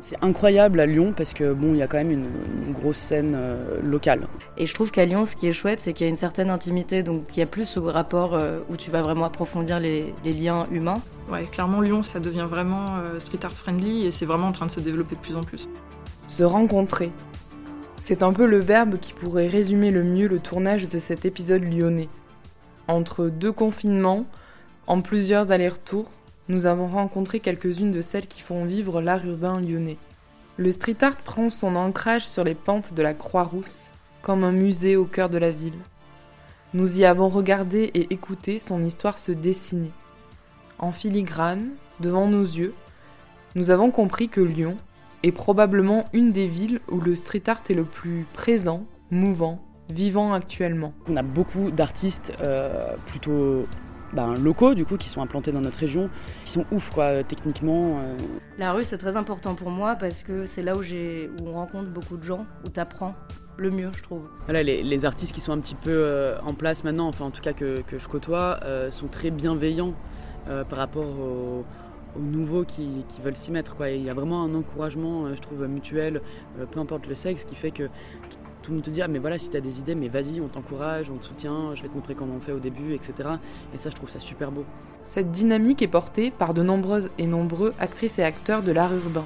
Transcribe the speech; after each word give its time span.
C'est 0.00 0.22
incroyable 0.22 0.80
à 0.80 0.86
Lyon 0.86 1.14
parce 1.16 1.32
que 1.32 1.52
bon, 1.52 1.72
il 1.72 1.78
y 1.78 1.82
a 1.82 1.86
quand 1.86 1.96
même 1.96 2.10
une, 2.10 2.72
grosse 2.72 2.98
scène 2.98 3.34
euh, 3.36 3.80
locale. 3.82 4.26
Et 4.58 4.66
je 4.66 4.74
trouve 4.74 4.90
qu'à 4.90 5.06
Lyon, 5.06 5.24
ce 5.24 5.34
qui 5.34 5.46
est 5.46 5.52
chouette, 5.52 5.80
c'est 5.80 5.92
qu'il 5.92 6.04
y 6.04 6.08
a 6.08 6.10
une 6.10 6.16
certaine 6.16 6.50
intimité, 6.50 7.02
donc 7.02 7.24
il 7.34 7.40
y 7.40 7.42
a 7.42 7.46
plus 7.46 7.64
ce 7.64 7.80
rapport 7.80 8.34
euh, 8.34 8.60
où 8.68 8.76
tu 8.76 8.90
vas 8.90 9.02
vraiment 9.02 9.24
approfondir 9.24 9.80
les, 9.80 10.12
liens 10.24 10.66
humains. 10.70 11.00
Ouais, 11.30 11.44
clairement, 11.44 11.80
Lyon, 11.80 12.02
ça 12.02 12.20
devient 12.20 12.46
vraiment 12.48 12.86
euh, 12.98 13.18
street 13.18 13.38
art 13.44 13.54
friendly 13.54 14.06
et 14.06 14.10
c'est 14.10 14.26
vraiment 14.26 14.48
en 14.48 14.52
train 14.52 14.66
de 14.66 14.70
se 14.70 14.80
développer 14.80 15.16
de 15.16 15.20
plus 15.20 15.36
en 15.36 15.42
plus. 15.42 15.66
Se 16.28 16.44
rencontrer. 16.44 17.10
C'est 17.98 18.22
un 18.22 18.32
peu 18.32 18.46
le 18.46 18.58
verbe 18.58 18.98
qui 18.98 19.12
pourrait 19.12 19.48
résumer 19.48 19.90
le 19.90 20.04
mieux 20.04 20.28
le 20.28 20.38
tournage 20.38 20.88
de 20.88 20.98
cet 20.98 21.24
épisode 21.24 21.62
lyonnais. 21.62 22.08
Entre 22.86 23.28
deux 23.28 23.52
confinements, 23.52 24.26
en 24.86 25.00
plusieurs 25.00 25.50
allers-retours, 25.50 26.10
nous 26.48 26.66
avons 26.66 26.86
rencontré 26.86 27.40
quelques-unes 27.40 27.90
de 27.90 28.00
celles 28.00 28.26
qui 28.26 28.40
font 28.40 28.64
vivre 28.64 29.00
l'art 29.00 29.24
urbain 29.26 29.60
lyonnais. 29.60 29.98
Le 30.56 30.70
street 30.70 30.96
art 31.02 31.16
prend 31.16 31.50
son 31.50 31.76
ancrage 31.76 32.26
sur 32.26 32.44
les 32.44 32.54
pentes 32.54 32.94
de 32.94 33.02
la 33.02 33.14
Croix-Rousse, 33.14 33.90
comme 34.22 34.44
un 34.44 34.52
musée 34.52 34.96
au 34.96 35.04
cœur 35.04 35.28
de 35.28 35.38
la 35.38 35.50
ville. 35.50 35.78
Nous 36.72 37.00
y 37.00 37.04
avons 37.04 37.28
regardé 37.28 37.90
et 37.94 38.12
écouté 38.12 38.58
son 38.58 38.84
histoire 38.84 39.18
se 39.18 39.32
dessiner. 39.32 39.90
En 40.78 40.92
filigrane, 40.92 41.70
devant 42.00 42.28
nos 42.28 42.42
yeux, 42.42 42.74
nous 43.54 43.70
avons 43.70 43.90
compris 43.90 44.28
que 44.28 44.40
Lyon 44.40 44.76
est 45.22 45.32
probablement 45.32 46.04
une 46.12 46.32
des 46.32 46.46
villes 46.46 46.80
où 46.90 47.00
le 47.00 47.14
street 47.14 47.44
art 47.46 47.62
est 47.68 47.74
le 47.74 47.84
plus 47.84 48.26
présent, 48.34 48.84
mouvant, 49.10 49.62
vivant 49.90 50.32
actuellement. 50.32 50.92
On 51.08 51.16
a 51.16 51.22
beaucoup 51.22 51.70
d'artistes 51.70 52.32
euh, 52.40 52.94
plutôt 53.06 53.66
ben, 54.12 54.34
locaux 54.34 54.74
du 54.74 54.84
coup 54.84 54.96
qui 54.96 55.08
sont 55.08 55.20
implantés 55.20 55.52
dans 55.52 55.60
notre 55.60 55.78
région, 55.78 56.08
qui 56.44 56.52
sont 56.52 56.64
ouf 56.70 56.90
quoi 56.90 57.24
techniquement. 57.24 57.98
Euh. 57.98 58.16
La 58.58 58.72
rue 58.72 58.84
c'est 58.84 58.98
très 58.98 59.16
important 59.16 59.54
pour 59.54 59.70
moi 59.70 59.96
parce 59.96 60.22
que 60.22 60.44
c'est 60.44 60.62
là 60.62 60.76
où, 60.76 60.82
j'ai, 60.82 61.30
où 61.40 61.48
on 61.48 61.52
rencontre 61.52 61.88
beaucoup 61.88 62.16
de 62.16 62.24
gens, 62.24 62.46
où 62.64 62.68
tu 62.68 62.80
apprends 62.80 63.14
le 63.56 63.70
mieux 63.70 63.90
je 63.96 64.02
trouve. 64.02 64.28
Voilà, 64.44 64.62
les, 64.62 65.04
artistes 65.04 65.34
qui 65.34 65.40
sont 65.40 65.52
un 65.52 65.60
petit 65.60 65.74
peu 65.74 65.92
euh, 65.92 66.38
en 66.44 66.54
place 66.54 66.84
maintenant, 66.84 67.08
enfin 67.08 67.24
en 67.24 67.30
tout 67.30 67.40
cas 67.40 67.52
que, 67.52 67.82
je 67.90 68.08
côtoie, 68.08 68.60
euh, 68.64 68.90
sont 68.90 69.08
très 69.08 69.30
bienveillants 69.30 69.94
par 70.68 70.78
rapport 70.78 71.02
aux, 71.18 71.64
nouveaux 72.20 72.64
qui, 72.64 73.04
qui, 73.08 73.20
veulent 73.20 73.36
s'y 73.36 73.50
mettre. 73.50 73.74
Quoi. 73.74 73.90
Il 73.90 74.02
y 74.02 74.08
a 74.08 74.14
vraiment 74.14 74.44
un 74.44 74.54
encouragement, 74.54 75.34
je 75.34 75.40
trouve, 75.40 75.66
mutuel, 75.66 76.22
peu 76.70 76.78
importe 76.78 77.08
le 77.08 77.16
sexe, 77.16 77.44
qui 77.44 77.56
fait 77.56 77.72
que 77.72 77.88
tout 78.66 78.72
le 78.72 78.78
monde 78.78 78.84
te 78.84 78.90
dit 78.90 79.00
ah 79.00 79.06
mais 79.06 79.20
voilà 79.20 79.38
si 79.38 79.48
tu 79.48 79.56
as 79.56 79.60
des 79.60 79.78
idées 79.78 79.94
mais 79.94 80.08
vas-y 80.08 80.40
on 80.40 80.48
t'encourage, 80.48 81.08
on 81.08 81.18
te 81.18 81.26
soutient, 81.26 81.76
je 81.76 81.82
vais 81.82 81.88
te 81.88 81.94
montrer 81.94 82.16
comment 82.16 82.34
on 82.34 82.40
fait 82.40 82.50
au 82.50 82.58
début 82.58 82.94
etc. 82.94 83.28
Et 83.72 83.78
ça 83.78 83.90
je 83.90 83.94
trouve 83.94 84.10
ça 84.10 84.18
super 84.18 84.50
beau. 84.50 84.64
Cette 85.02 85.30
dynamique 85.30 85.82
est 85.82 85.88
portée 85.88 86.32
par 86.32 86.52
de 86.52 86.64
nombreuses 86.64 87.08
et 87.16 87.28
nombreux 87.28 87.74
actrices 87.78 88.18
et 88.18 88.24
acteurs 88.24 88.62
de 88.62 88.72
l'art 88.72 88.92
urbain. 88.92 89.24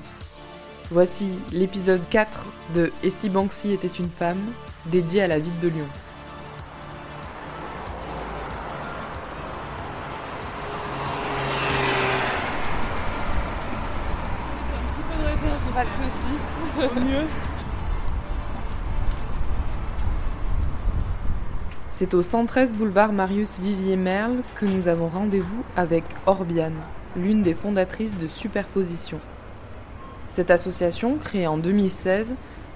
Voici 0.90 1.30
l'épisode 1.52 2.02
4 2.10 2.46
de 2.74 2.92
Et 3.02 3.08
si 3.08 3.30
Banksy 3.30 3.72
était 3.72 3.88
une 3.88 4.10
femme, 4.10 4.42
dédié 4.86 5.22
à 5.22 5.26
la 5.26 5.38
ville 5.38 5.58
de 5.62 5.68
Lyon. 5.68 5.86
Pas 15.72 15.84
de 15.84 15.88
soucis, 15.88 17.06
C'est 22.00 22.14
au 22.14 22.22
113 22.22 22.76
boulevard 22.76 23.12
Marius 23.12 23.60
Vivier 23.60 23.96
Merle 23.96 24.38
que 24.54 24.64
nous 24.64 24.88
avons 24.88 25.08
rendez-vous 25.08 25.62
avec 25.76 26.04
Orbiane, 26.24 26.80
l'une 27.14 27.42
des 27.42 27.52
fondatrices 27.52 28.16
de 28.16 28.26
Superposition. 28.26 29.20
Cette 30.30 30.50
association, 30.50 31.18
créée 31.18 31.46
en 31.46 31.58
2016, 31.58 32.32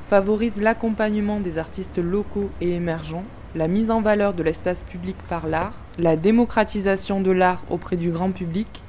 favorise 0.06 0.60
l'accompagnement 0.60 1.40
des 1.40 1.56
artistes 1.56 1.96
locaux 1.96 2.50
et 2.60 2.74
émergents, 2.74 3.24
la 3.54 3.66
mise 3.66 3.90
en 3.90 4.02
valeur 4.02 4.34
de 4.34 4.42
l'espace 4.42 4.82
public 4.82 5.16
par 5.26 5.46
l'art, 5.46 5.80
la 5.98 6.16
démocratisation 6.16 7.22
de 7.22 7.30
l'art 7.30 7.64
auprès 7.70 7.96
du 7.96 8.10
grand 8.10 8.30
public 8.30 8.82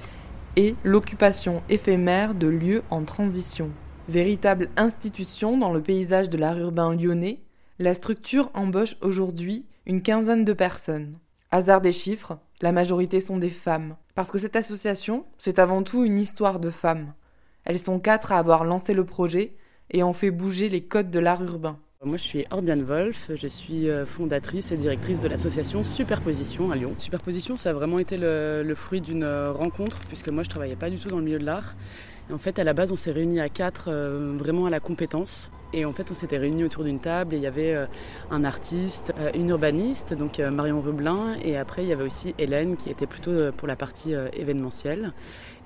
et 0.58 0.76
l'occupation 0.84 1.64
éphémère 1.70 2.34
de 2.34 2.48
lieux 2.48 2.84
en 2.90 3.06
transition. 3.06 3.70
Véritable 4.10 4.68
institution 4.76 5.58
dans 5.58 5.72
le 5.72 5.80
paysage 5.80 6.30
de 6.30 6.38
l'art 6.38 6.58
urbain 6.58 6.94
lyonnais, 6.94 7.40
la 7.80 7.94
structure 7.94 8.52
embauche 8.54 8.98
aujourd'hui 9.00 9.64
une 9.86 10.02
quinzaine 10.02 10.46
de 10.46 10.54
personnes. 10.54 11.20
Hasard 11.52 11.82
des 11.82 11.92
chiffres, 11.92 12.38
la 12.62 12.72
majorité 12.72 13.20
sont 13.20 13.38
des 13.38 13.52
femmes. 13.52 13.96
Parce 14.16 14.32
que 14.32 14.38
cette 14.38 14.56
association, 14.56 15.26
c'est 15.38 15.60
avant 15.60 15.84
tout 15.84 16.04
une 16.04 16.18
histoire 16.18 16.60
de 16.60 16.72
femmes. 16.72 17.14
Elles 17.66 17.80
sont 17.80 18.00
quatre 18.00 18.32
à 18.32 18.40
avoir 18.40 18.64
lancé 18.64 18.94
le 18.94 19.06
projet 19.06 19.56
et 19.92 20.04
ont 20.04 20.14
fait 20.14 20.32
bouger 20.32 20.70
les 20.70 20.82
codes 20.82 21.12
de 21.12 21.20
l'art 21.20 21.44
urbain. 21.44 21.78
Moi, 22.04 22.18
je 22.18 22.24
suis 22.24 22.46
Orbiane 22.52 22.84
Wolf, 22.84 23.32
je 23.36 23.48
suis 23.48 23.90
euh, 23.90 24.06
fondatrice 24.06 24.72
et 24.72 24.78
directrice 24.78 25.20
de 25.20 25.28
l'association 25.28 25.84
Superposition 25.84 26.72
à 26.72 26.76
Lyon. 26.76 26.94
Superposition, 26.98 27.58
ça 27.58 27.72
a 27.72 27.74
vraiment 27.74 27.98
été 27.98 28.18
le, 28.18 28.74
fruit 28.76 29.02
d'une 29.02 29.24
euh, 29.24 29.52
rencontre, 29.52 30.00
puisque 30.08 30.30
moi, 30.30 30.44
je 30.44 30.50
travaillais 30.50 30.76
pas 30.76 30.90
du 30.90 30.98
tout 30.98 31.08
dans 31.08 31.18
le 31.18 31.24
milieu 31.24 31.40
de 31.40 31.46
l'art. 31.46 31.76
en 32.32 32.38
fait, 32.38 32.60
à 32.60 32.64
la 32.64 32.74
base, 32.74 32.92
on 32.92 32.96
s'est 32.96 33.12
réunis 33.12 33.40
à 33.40 33.50
quatre, 33.50 33.86
euh, 33.88 34.36
vraiment 34.38 34.68
à 34.68 34.70
la 34.70 34.80
compétence. 34.80 35.52
Et 35.76 35.84
en 35.84 35.92
fait, 35.92 36.10
on 36.10 36.14
s'était 36.14 36.38
réunis 36.38 36.64
autour 36.64 36.86
d'une 36.86 37.00
table 37.00 37.34
et 37.34 37.38
il 37.38 37.44
y 37.44 37.48
avait 37.48 37.74
euh, 37.74 37.86
un 38.32 38.46
artiste, 38.46 39.14
euh, 39.20 39.30
une 39.36 39.50
urbaniste, 39.50 40.14
donc 40.14 40.40
euh, 40.40 40.50
Marion 40.50 40.80
Rublin, 40.80 41.36
et 41.44 41.58
après 41.58 41.84
il 41.84 41.90
y 41.90 41.92
avait 41.92 42.06
aussi 42.06 42.34
Hélène 42.38 42.78
qui 42.78 42.90
était 42.90 43.06
plutôt 43.06 43.52
pour 43.52 43.68
la 43.68 43.76
partie 43.76 44.14
événementielle. 44.14 45.12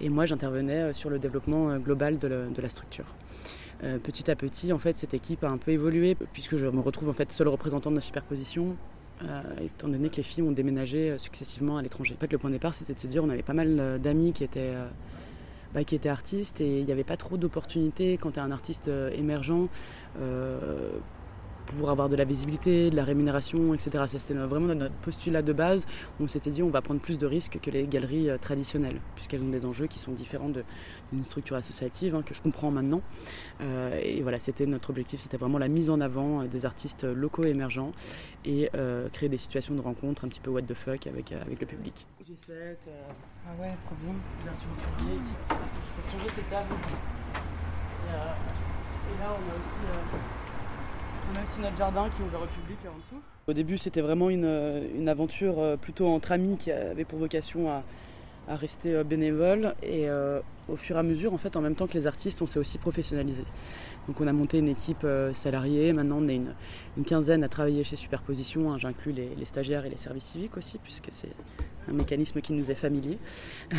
Et 0.01 0.09
moi, 0.09 0.25
j'intervenais 0.25 0.93
sur 0.93 1.11
le 1.11 1.19
développement 1.19 1.77
global 1.77 2.17
de, 2.17 2.61
la 2.61 2.69
structure. 2.69 3.05
petit 4.01 4.31
à 4.31 4.35
petit, 4.35 4.73
en 4.73 4.79
fait, 4.79 4.97
cette 4.97 5.13
équipe 5.13 5.43
a 5.43 5.49
un 5.49 5.57
peu 5.57 5.71
évolué 5.71 6.17
puisque 6.33 6.57
je 6.57 6.65
me 6.65 6.79
retrouve 6.79 7.09
en 7.09 7.13
fait 7.13 7.31
seule 7.31 7.49
représentante 7.49 7.93
de 7.93 7.97
la 7.97 8.01
superposition. 8.01 8.75
étant 9.61 9.89
donné 9.89 10.09
que 10.09 10.17
les 10.17 10.23
filles 10.23 10.43
ont 10.43 10.51
déménagé 10.51 11.19
successivement 11.19 11.77
à 11.77 11.83
l'étranger. 11.83 12.15
En 12.17 12.19
fait, 12.19 12.31
le 12.31 12.39
point 12.39 12.49
de 12.49 12.55
départ, 12.55 12.73
c'était 12.73 12.93
de 12.93 12.99
se 12.99 13.07
dire 13.07 13.23
on 13.23 13.29
avait 13.29 13.43
pas 13.43 13.53
mal 13.53 13.99
d'amis 14.01 14.33
qui 14.33 14.43
étaient 14.43 14.73
bah, 15.73 15.83
qui 15.83 15.95
était 15.95 16.09
artiste 16.09 16.61
et 16.61 16.79
il 16.79 16.85
n'y 16.85 16.91
avait 16.91 17.03
pas 17.03 17.17
trop 17.17 17.37
d'opportunités 17.37 18.17
quand 18.17 18.31
tu 18.31 18.39
es 18.39 18.41
un 18.41 18.51
artiste 18.51 18.87
euh, 18.87 19.11
émergent 19.11 19.67
euh, 20.19 20.91
pour 21.77 21.91
avoir 21.91 22.09
de 22.09 22.15
la 22.15 22.23
visibilité, 22.23 22.89
de 22.89 22.95
la 22.95 23.03
rémunération, 23.03 23.75
etc. 23.75 24.05
C'était 24.07 24.33
vraiment 24.33 24.73
notre 24.73 24.95
postulat 24.95 25.43
de 25.43 25.53
base 25.53 25.85
on 26.19 26.27
s'était 26.27 26.49
dit 26.49 26.63
on 26.63 26.69
va 26.69 26.81
prendre 26.81 26.99
plus 26.99 27.19
de 27.19 27.27
risques 27.27 27.59
que 27.61 27.69
les 27.69 27.85
galeries 27.85 28.31
euh, 28.31 28.39
traditionnelles, 28.39 28.99
puisqu'elles 29.13 29.43
ont 29.43 29.49
des 29.49 29.67
enjeux 29.67 29.85
qui 29.85 29.99
sont 29.99 30.11
différents 30.11 30.49
d'une 30.49 31.23
structure 31.23 31.55
associative, 31.55 32.15
hein, 32.15 32.23
que 32.25 32.33
je 32.33 32.41
comprends 32.41 32.71
maintenant. 32.71 33.01
et 34.01 34.23
voilà, 34.23 34.39
c'était 34.39 34.65
notre 34.65 34.89
objectif, 34.89 35.19
c'était 35.19 35.37
vraiment 35.37 35.59
la 35.59 35.67
mise 35.67 35.91
en 35.91 36.01
avant 36.01 36.45
des 36.45 36.65
artistes 36.65 37.03
locaux 37.03 37.43
émergents 37.43 37.91
et 38.45 38.69
créer 39.13 39.29
des 39.29 39.37
situations 39.37 39.75
de 39.75 39.81
rencontre 39.81 40.25
un 40.25 40.29
petit 40.29 40.39
peu 40.39 40.49
what 40.49 40.63
the 40.63 40.73
fuck 40.73 41.05
avec, 41.05 41.31
avec 41.31 41.59
le 41.59 41.67
public. 41.67 42.07
Ah 42.31 43.59
ouais, 43.59 43.75
trop 43.79 43.95
bien. 44.03 44.13
public. 44.97 45.21
Fais 45.47 46.11
changer 46.11 46.27
cette 46.35 46.49
table. 46.49 46.75
Et, 46.75 48.11
euh, 48.11 49.15
et, 49.15 49.19
là, 49.19 49.29
on 49.29 49.51
a 49.51 49.55
aussi. 49.55 49.79
Euh, 49.87 50.17
on 51.31 51.39
a 51.39 51.43
aussi 51.43 51.59
notre 51.59 51.77
jardin 51.77 52.09
qui 52.09 52.21
est 52.21 52.25
ouvert 52.25 52.41
au 52.41 52.45
public 52.45 52.77
là 52.83 52.91
en 52.91 52.97
dessous. 52.97 53.23
Au 53.47 53.53
début, 53.53 53.77
c'était 53.79 54.01
vraiment 54.01 54.29
une, 54.29 54.45
une, 54.95 55.09
aventure 55.09 55.59
euh, 55.59 55.75
plutôt 55.75 56.07
entre 56.07 56.31
amis 56.31 56.57
qui 56.57 56.71
avait 56.71 57.05
pour 57.05 57.17
vocation 57.17 57.71
à, 57.71 57.83
à 58.47 58.55
rester 58.55 58.93
euh, 58.93 59.03
bénévole 59.03 59.73
et 59.81 60.07
au 60.67 60.75
fur 60.75 60.97
et 60.97 60.99
à 60.99 61.03
mesure, 61.03 61.33
en 61.33 61.39
fait, 61.39 61.55
en 61.55 61.61
même 61.61 61.75
temps 61.75 61.87
que 61.87 61.95
les 61.95 62.05
artistes, 62.05 62.43
on 62.43 62.47
s'est 62.47 62.59
aussi 62.59 62.77
professionnalisé. 62.77 63.43
Donc 64.07 64.21
on 64.21 64.27
a 64.27 64.33
monté 64.33 64.59
une 64.59 64.69
équipe 64.69 65.05
salariée, 65.33 65.93
maintenant 65.93 66.19
on 66.19 66.27
est 66.27 66.35
une, 66.35 66.53
une, 66.95 67.05
quinzaine 67.05 67.43
à 67.43 67.49
travailler 67.49 67.83
chez 67.83 67.95
Superposition, 67.95 68.71
hein. 68.71 68.77
j'inclus 68.77 69.13
les, 69.13 69.33
les, 69.35 69.45
stagiaires 69.45 69.85
et 69.85 69.89
les 69.89 69.97
services 69.97 70.25
civiques 70.25 70.57
aussi, 70.57 70.77
puisque 70.77 71.07
c'est 71.09 71.31
un 71.87 71.93
mécanisme 71.93 72.41
qui 72.41 72.53
nous 72.53 72.71
est 72.71 72.75
familier. 72.75 73.17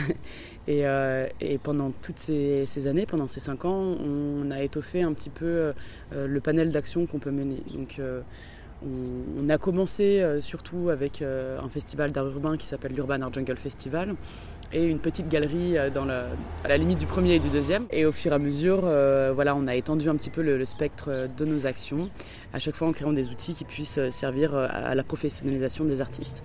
Euh, 0.69 1.27
et, 1.41 1.59
pendant 1.59 1.91
toutes 1.91 2.19
ces, 2.19 2.87
années, 2.87 3.07
pendant 3.07 3.27
ces 3.27 3.41
cinq 3.41 3.65
ans, 3.65 3.97
on 3.99 4.51
a 4.51 4.63
étoffé 4.63 5.03
un 5.03 5.13
petit 5.13 5.31
peu 5.31 5.73
euh, 6.13 6.27
le 6.27 6.41
panel 6.41 6.71
d'actions 6.71 7.07
qu'on 7.07 7.19
peut 7.19 7.31
mener. 7.31 7.63
Donc, 7.75 7.97
euh, 7.99 8.21
on, 8.85 9.49
a 9.49 9.59
commencé 9.59 10.25
surtout 10.41 10.89
avec 10.89 11.23
un 11.23 11.69
festival 11.69 12.13
d'art 12.13 12.27
urbain 12.27 12.57
qui 12.57 12.67
s'appelle 12.67 12.93
l'Urban 12.93 13.21
Art 13.21 13.33
Jungle 13.33 13.57
Festival 13.57 14.15
et 14.73 14.87
une 14.87 15.01
petite 15.01 15.29
galerie 15.29 15.77
à 15.77 15.91
la 16.69 16.77
limite 16.79 16.99
du 16.99 17.07
premier 17.07 17.35
et 17.35 17.39
du 17.41 17.49
deuxième. 17.49 17.87
Et 17.91 18.07
au 18.07 18.13
fur 18.13 18.33
et 18.33 18.37
à 18.37 18.39
mesure, 18.39 18.83
voilà, 19.35 19.55
on 19.55 19.67
a 19.67 19.75
étendu 19.75 20.09
un 20.09 20.15
petit 20.15 20.31
peu 20.31 20.41
le, 20.41 20.65
spectre 20.65 21.29
de 21.37 21.45
nos 21.45 21.67
actions, 21.67 22.09
à 22.55 22.59
chaque 22.59 22.77
fois 22.77 22.89
en 22.89 22.93
créant 22.93 23.13
des 23.13 23.29
outils 23.29 23.53
qui 23.53 23.65
puissent 23.65 24.01
servir 24.11 24.55
à 24.55 24.95
la 24.95 25.03
professionnalisation 25.03 25.85
des 25.85 26.01
artistes. 26.01 26.43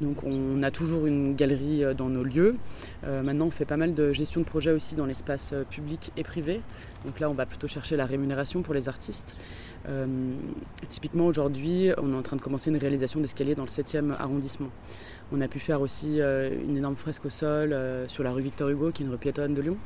Donc 0.00 0.24
on 0.24 0.62
a 0.62 0.70
toujours 0.70 1.06
une 1.06 1.34
galerie 1.34 1.82
euh, 1.82 1.94
dans 1.94 2.08
nos 2.08 2.22
lieux. 2.22 2.56
Euh, 3.04 3.22
maintenant 3.22 3.46
on 3.46 3.50
fait 3.50 3.64
pas 3.64 3.76
mal 3.76 3.94
de 3.94 4.12
gestion 4.12 4.40
de 4.40 4.46
projet 4.46 4.70
aussi 4.70 4.94
dans 4.94 5.06
l'espace 5.06 5.50
euh, 5.52 5.64
public 5.64 6.12
et 6.16 6.22
privé. 6.22 6.60
Donc 7.04 7.18
là 7.20 7.30
on 7.30 7.34
va 7.34 7.46
plutôt 7.46 7.68
chercher 7.68 7.96
la 7.96 8.04
rémunération 8.04 8.62
pour 8.62 8.74
les 8.74 8.88
artistes. 8.88 9.36
typiquement 10.88 11.26
aujourd'hui 11.26 11.90
on 11.98 12.12
est 12.12 12.16
en 12.16 12.22
train 12.22 12.36
de 12.36 12.40
commencer 12.42 12.70
une 12.70 12.76
réalisation 12.76 13.20
d'escalier 13.20 13.54
dans 13.54 13.62
le 13.62 13.68
7e 13.68 14.12
arrondissement. 14.18 14.70
On 15.32 15.40
a 15.40 15.48
pu 15.48 15.60
faire 15.60 15.80
aussi 15.80 16.18
une 16.18 16.76
énorme 16.76 16.96
fresque 16.96 17.26
au 17.26 17.30
sol 17.30 17.76
sur 18.08 18.24
la 18.24 18.32
rue 18.32 18.42
Victor 18.42 18.68
Hugo 18.68 18.90
qui 18.90 19.02
est 19.02 19.06
une 19.06 19.12
rue 19.12 19.18
piétonne 19.18 19.54
de 19.54 19.62
Lyon. 19.62 19.76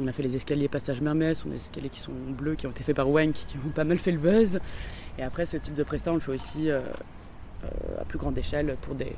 on 0.00 0.06
a 0.08 0.12
fait 0.12 0.24
les 0.24 0.34
escaliers 0.34 0.68
passage 0.68 1.00
Mermès, 1.00 1.44
on 1.44 1.50
a 1.50 1.52
des 1.52 1.60
escaliers 1.60 1.90
qui 1.90 2.00
sont 2.00 2.12
bleus, 2.36 2.56
qui 2.56 2.66
ont 2.66 2.70
été 2.70 2.82
faits 2.82 2.96
par 2.96 3.08
Wank, 3.08 3.34
qui 3.34 3.56
ont 3.64 3.70
pas 3.74 3.84
mal 3.84 3.98
fait 3.98 4.12
le 4.12 4.18
buzz. 4.18 4.58
Et 5.18 5.22
après, 5.22 5.46
ce 5.46 5.56
type 5.56 5.74
de 5.74 5.84
prestat, 5.84 6.10
on 6.10 6.14
le 6.14 6.20
fait 6.20 6.32
aussi 6.32 6.70
à 8.00 8.04
plus 8.04 8.18
grande 8.18 8.36
échelle 8.38 8.76
pour 8.80 8.94
des, 8.94 9.12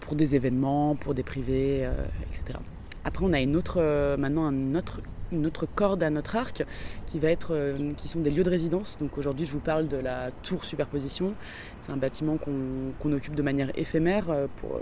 pour 0.00 0.14
des 0.14 0.34
événements, 0.34 0.94
pour 0.96 1.14
des 1.14 1.22
privés, 1.22 1.88
etc. 2.30 2.58
Après, 3.04 3.24
on 3.24 3.32
a 3.32 3.40
une 3.40 3.56
autre, 3.56 4.16
maintenant 4.16 4.46
un 4.46 4.74
autre 4.74 5.00
une 5.32 5.46
autre 5.46 5.66
corde 5.66 6.02
à 6.02 6.10
notre 6.10 6.36
arc 6.36 6.64
qui 7.06 7.18
va 7.18 7.28
être 7.30 7.54
euh, 7.54 7.92
qui 7.96 8.08
sont 8.08 8.20
des 8.20 8.30
lieux 8.30 8.44
de 8.44 8.50
résidence. 8.50 8.96
Donc 8.98 9.18
aujourd'hui 9.18 9.46
je 9.46 9.52
vous 9.52 9.60
parle 9.60 9.88
de 9.88 9.96
la 9.96 10.30
tour 10.42 10.64
superposition. 10.64 11.34
C'est 11.80 11.92
un 11.92 11.96
bâtiment 11.96 12.38
qu'on 12.38 13.12
occupe 13.12 13.34
de 13.34 13.42
manière 13.42 13.70
éphémère 13.78 14.30
euh, 14.30 14.46
pour 14.56 14.80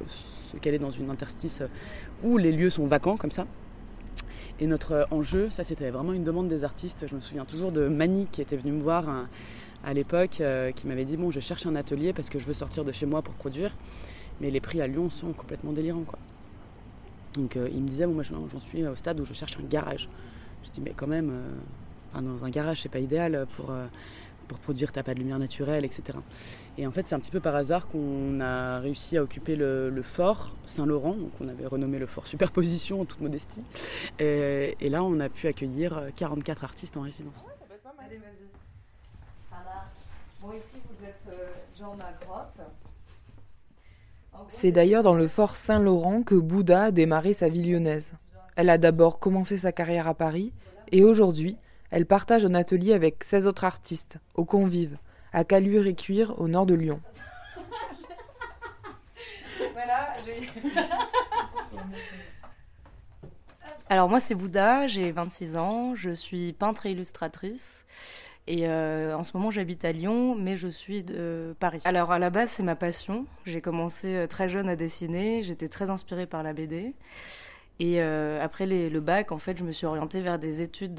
se 0.53 0.57
caler 0.57 0.79
dans 0.79 0.91
une 0.91 1.11
interstice 1.11 1.63
où 2.23 2.39
les 2.39 2.53
lieux 2.53 2.71
sont 2.71 2.87
vacants 2.87 3.17
comme 3.17 3.31
ça. 3.31 3.47
Et 4.59 4.67
notre 4.67 5.07
enjeu, 5.11 5.51
ça 5.51 5.65
c'était 5.65 5.91
vraiment 5.91 6.13
une 6.13 6.25
demande 6.25 6.49
des 6.49 6.65
artistes. 6.65 7.07
Je 7.07 7.15
me 7.15 7.21
souviens 7.21 7.45
toujours 7.45 7.73
de 7.73 7.89
Mani 7.89 8.27
qui 8.31 8.41
était 8.41 8.57
venu 8.57 8.73
me 8.73 8.83
voir 8.83 9.05
à 9.87 9.95
l'époque, 9.95 10.43
euh, 10.43 10.73
qui 10.73 10.87
m'avait 10.87 11.07
dit 11.07 11.17
bon 11.17 11.31
je 11.31 11.41
cherche 11.41 11.65
un 11.65 11.77
atelier 11.77 12.13
parce 12.13 12.29
que 12.29 12.39
je 12.39 12.45
veux 12.45 12.55
sortir 12.55 12.85
de 12.85 12.93
chez 12.93 13.07
moi 13.07 13.23
pour 13.23 13.35
produire. 13.35 13.71
Mais 14.43 14.51
les 14.51 14.61
prix 14.61 14.83
à 14.83 14.87
Lyon 14.87 15.09
sont 15.09 15.33
complètement 15.33 15.73
délirants. 15.73 16.05
Donc 17.37 17.57
il 17.57 17.83
me 17.83 17.89
disait 17.89 18.07
bon 18.07 18.15
moi 18.15 18.23
j'en 18.23 18.61
suis 18.61 18.87
au 18.87 18.95
stade 18.95 19.19
où 19.21 19.25
je 19.25 19.33
cherche 19.33 19.57
un 19.59 19.67
garage. 19.67 20.11
Je 20.67 20.71
dis, 20.73 20.81
mais 20.81 20.93
quand 20.95 21.07
même, 21.07 21.31
euh, 21.31 22.21
dans 22.21 22.45
un 22.45 22.51
garage, 22.51 22.83
c'est 22.83 22.89
pas 22.89 22.99
idéal 22.99 23.47
pour, 23.57 23.71
euh, 23.71 23.87
pour 24.49 24.59
produire, 24.59 24.93
t'as 24.93 25.03
pas 25.03 25.15
de 25.15 25.19
lumière 25.19 25.39
naturelle, 25.39 25.85
etc. 25.85 26.19
Et 26.79 26.87
en 26.87 26.91
fait, 26.91 27.07
c'est 27.07 27.15
un 27.15 27.21
petit 27.21 27.31
peu 27.31 27.41
par 27.41 27.55
hasard 27.55 27.89
qu'on 27.89 28.41
a 28.41 28.81
réussi 28.81 29.17
à 29.17 29.23
occuper 29.23 29.57
le, 29.57 30.03
fort 30.03 30.57
Saint-Laurent, 30.67 31.15
donc 31.15 31.33
on 31.41 31.49
avait 31.49 31.67
renommé 31.67 31.99
le 31.99 32.07
fort 32.07 32.27
Superposition 32.27 33.01
en 33.01 33.05
toute 33.05 33.21
modestie. 33.21 33.63
Et, 34.19 34.89
là, 34.89 35.03
on 35.03 35.21
a 35.21 35.29
pu 35.29 35.47
accueillir 35.47 36.01
44 36.17 36.65
artistes 36.65 36.97
en 36.97 37.03
résidence. 37.03 37.47
Allez, 37.99 38.19
vas-y. 38.19 38.46
Bon, 40.47 40.53
ici, 40.53 40.81
vous 40.89 41.05
êtes 41.05 41.23
euh, 41.35 41.55
dans 41.81 41.97
ma 41.97 42.13
grotte. 42.25 42.61
C'est 44.47 44.71
d'ailleurs 44.71 45.03
dans 45.03 45.17
le 45.17 45.27
fort 45.27 45.57
Saint-Laurent 45.57 46.23
que 46.23 46.37
Bouddha 46.37 46.85
a 46.85 46.93
démarré 46.93 47.33
sa 47.33 47.49
vie 47.49 47.65
lyonnaise. 47.65 48.13
Elle 48.55 48.71
a 48.71 48.79
d'abord 48.79 49.19
commencé 49.19 49.59
sa 49.59 49.73
carrière 49.73 50.07
à 50.07 50.15
Paris 50.15 50.53
et 50.93 51.03
aujourd'hui, 51.03 51.57
elle 51.91 52.07
partage 52.07 52.47
un 52.47 52.55
atelier 52.55 52.93
avec 52.93 53.25
16 53.25 53.49
autres 53.49 53.65
artistes, 53.65 54.19
au 54.35 54.45
Convive, 54.45 54.99
à 55.33 55.43
Caluire 55.43 55.89
et 55.89 55.97
Cuire, 55.97 56.41
au 56.41 56.47
nord 56.47 56.67
de 56.67 56.75
Lyon. 56.75 57.01
Alors 63.89 64.09
moi 64.09 64.21
c'est 64.21 64.37
Bouddha, 64.37 64.87
j'ai 64.87 65.11
26 65.11 65.57
ans, 65.57 65.97
je 65.97 66.11
suis 66.11 66.53
peintre 66.53 66.87
et 66.87 66.93
illustratrice. 66.93 67.85
Et 68.49 68.69
euh, 68.69 69.17
en 69.17 69.25
ce 69.25 69.37
moment, 69.37 69.51
j'habite 69.51 69.85
à 69.85 69.93
Lyon, 69.93 70.37
mais 70.37 70.57
je 70.57 70.69
suis 70.69 71.03
de 71.03 71.55
Paris. 71.59 71.81
Alors 71.85 72.13
à 72.13 72.19
la 72.19 72.31
base, 72.31 72.51
c'est 72.51 72.63
ma 72.63 72.77
passion. 72.77 73.27
J'ai 73.45 73.61
commencé 73.61 74.15
euh, 74.15 74.27
très 74.27 74.49
jeune 74.49 74.69
à 74.69 74.77
dessiner. 74.77 75.43
J'étais 75.43 75.69
très 75.69 75.91
inspirée 75.91 76.27
par 76.27 76.43
la 76.43 76.53
BD. 76.53 76.95
Et 77.79 78.01
euh, 78.01 78.43
après 78.43 78.67
le 78.67 79.01
bac, 79.01 79.33
en 79.33 79.39
fait, 79.39 79.59
je 79.59 79.65
me 79.65 79.73
suis 79.73 79.85
orientée 79.85 80.23
vers 80.23 80.39
des 80.39 80.61
études 80.61 80.95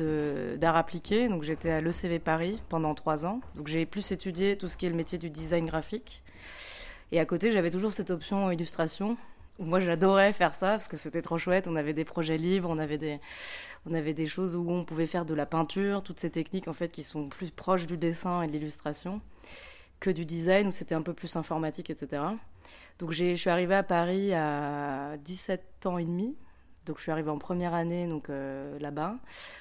d'art 0.60 0.76
appliqué. 0.76 1.30
Donc 1.30 1.44
j'étais 1.44 1.72
à 1.72 1.82
l'ECV 1.82 2.20
Paris 2.20 2.62
pendant 2.70 2.94
trois 2.94 3.26
ans. 3.26 3.40
Donc 3.56 3.68
j'ai 3.68 3.86
plus 3.86 4.12
étudié 4.12 4.58
tout 4.58 4.68
ce 4.68 4.76
qui 4.78 4.86
est 4.86 4.90
le 4.90 4.96
métier 4.96 5.18
du 5.18 5.30
design 5.30 5.66
graphique. 5.66 6.24
Et 7.14 7.20
à 7.22 7.26
côté, 7.26 7.54
j'avais 7.54 7.72
toujours 7.72 7.94
cette 7.94 8.12
option 8.12 8.52
illustration. 8.52 9.16
Moi, 9.60 9.80
j'adorais 9.80 10.32
faire 10.34 10.54
ça 10.54 10.72
parce 10.72 10.88
que 10.88 10.98
c'était 10.98 11.22
trop 11.22 11.38
chouette. 11.38 11.68
On 11.68 11.76
avait 11.76 11.94
des 11.94 12.06
projets 12.06 12.38
libres, 12.38 12.70
on 12.70 12.78
avait 12.78 12.98
des, 12.98 13.20
on 13.86 13.94
avait 13.94 14.14
des 14.14 14.28
choses 14.28 14.56
où 14.56 14.70
on 14.70 14.86
pouvait 14.86 15.08
faire 15.08 15.26
de 15.26 15.34
la 15.34 15.46
peinture, 15.46 16.04
toutes 16.04 16.20
ces 16.20 16.30
techniques 16.30 16.68
en 16.68 16.74
fait 16.74 16.90
qui 16.92 17.04
sont 17.04 17.28
plus 17.30 17.52
proches 17.52 17.88
du 17.88 17.98
dessin 17.98 18.44
et 18.44 18.48
de 18.48 18.52
l'illustration 18.54 19.22
que 20.00 20.12
du 20.12 20.26
design 20.26 20.68
où 20.68 20.72
c'était 20.72 20.94
un 20.94 21.02
peu 21.02 21.14
plus 21.14 21.36
informatique, 21.36 21.90
etc. 21.90 22.22
Donc 23.00 23.12
je 23.12 23.36
suis 23.36 23.50
arrivée 23.50 23.76
à 23.76 23.84
Paris 23.84 24.32
à 24.34 25.18
17 25.18 25.88
ans 25.88 25.98
et 25.98 26.06
demi 26.06 26.36
donc 26.88 26.98
je 26.98 27.04
suis 27.04 27.12
arrivée 27.12 27.30
en 27.30 27.38
première 27.38 27.74
année 27.74 28.08
donc 28.08 28.30
euh, 28.30 28.80
là-bas. 28.80 29.18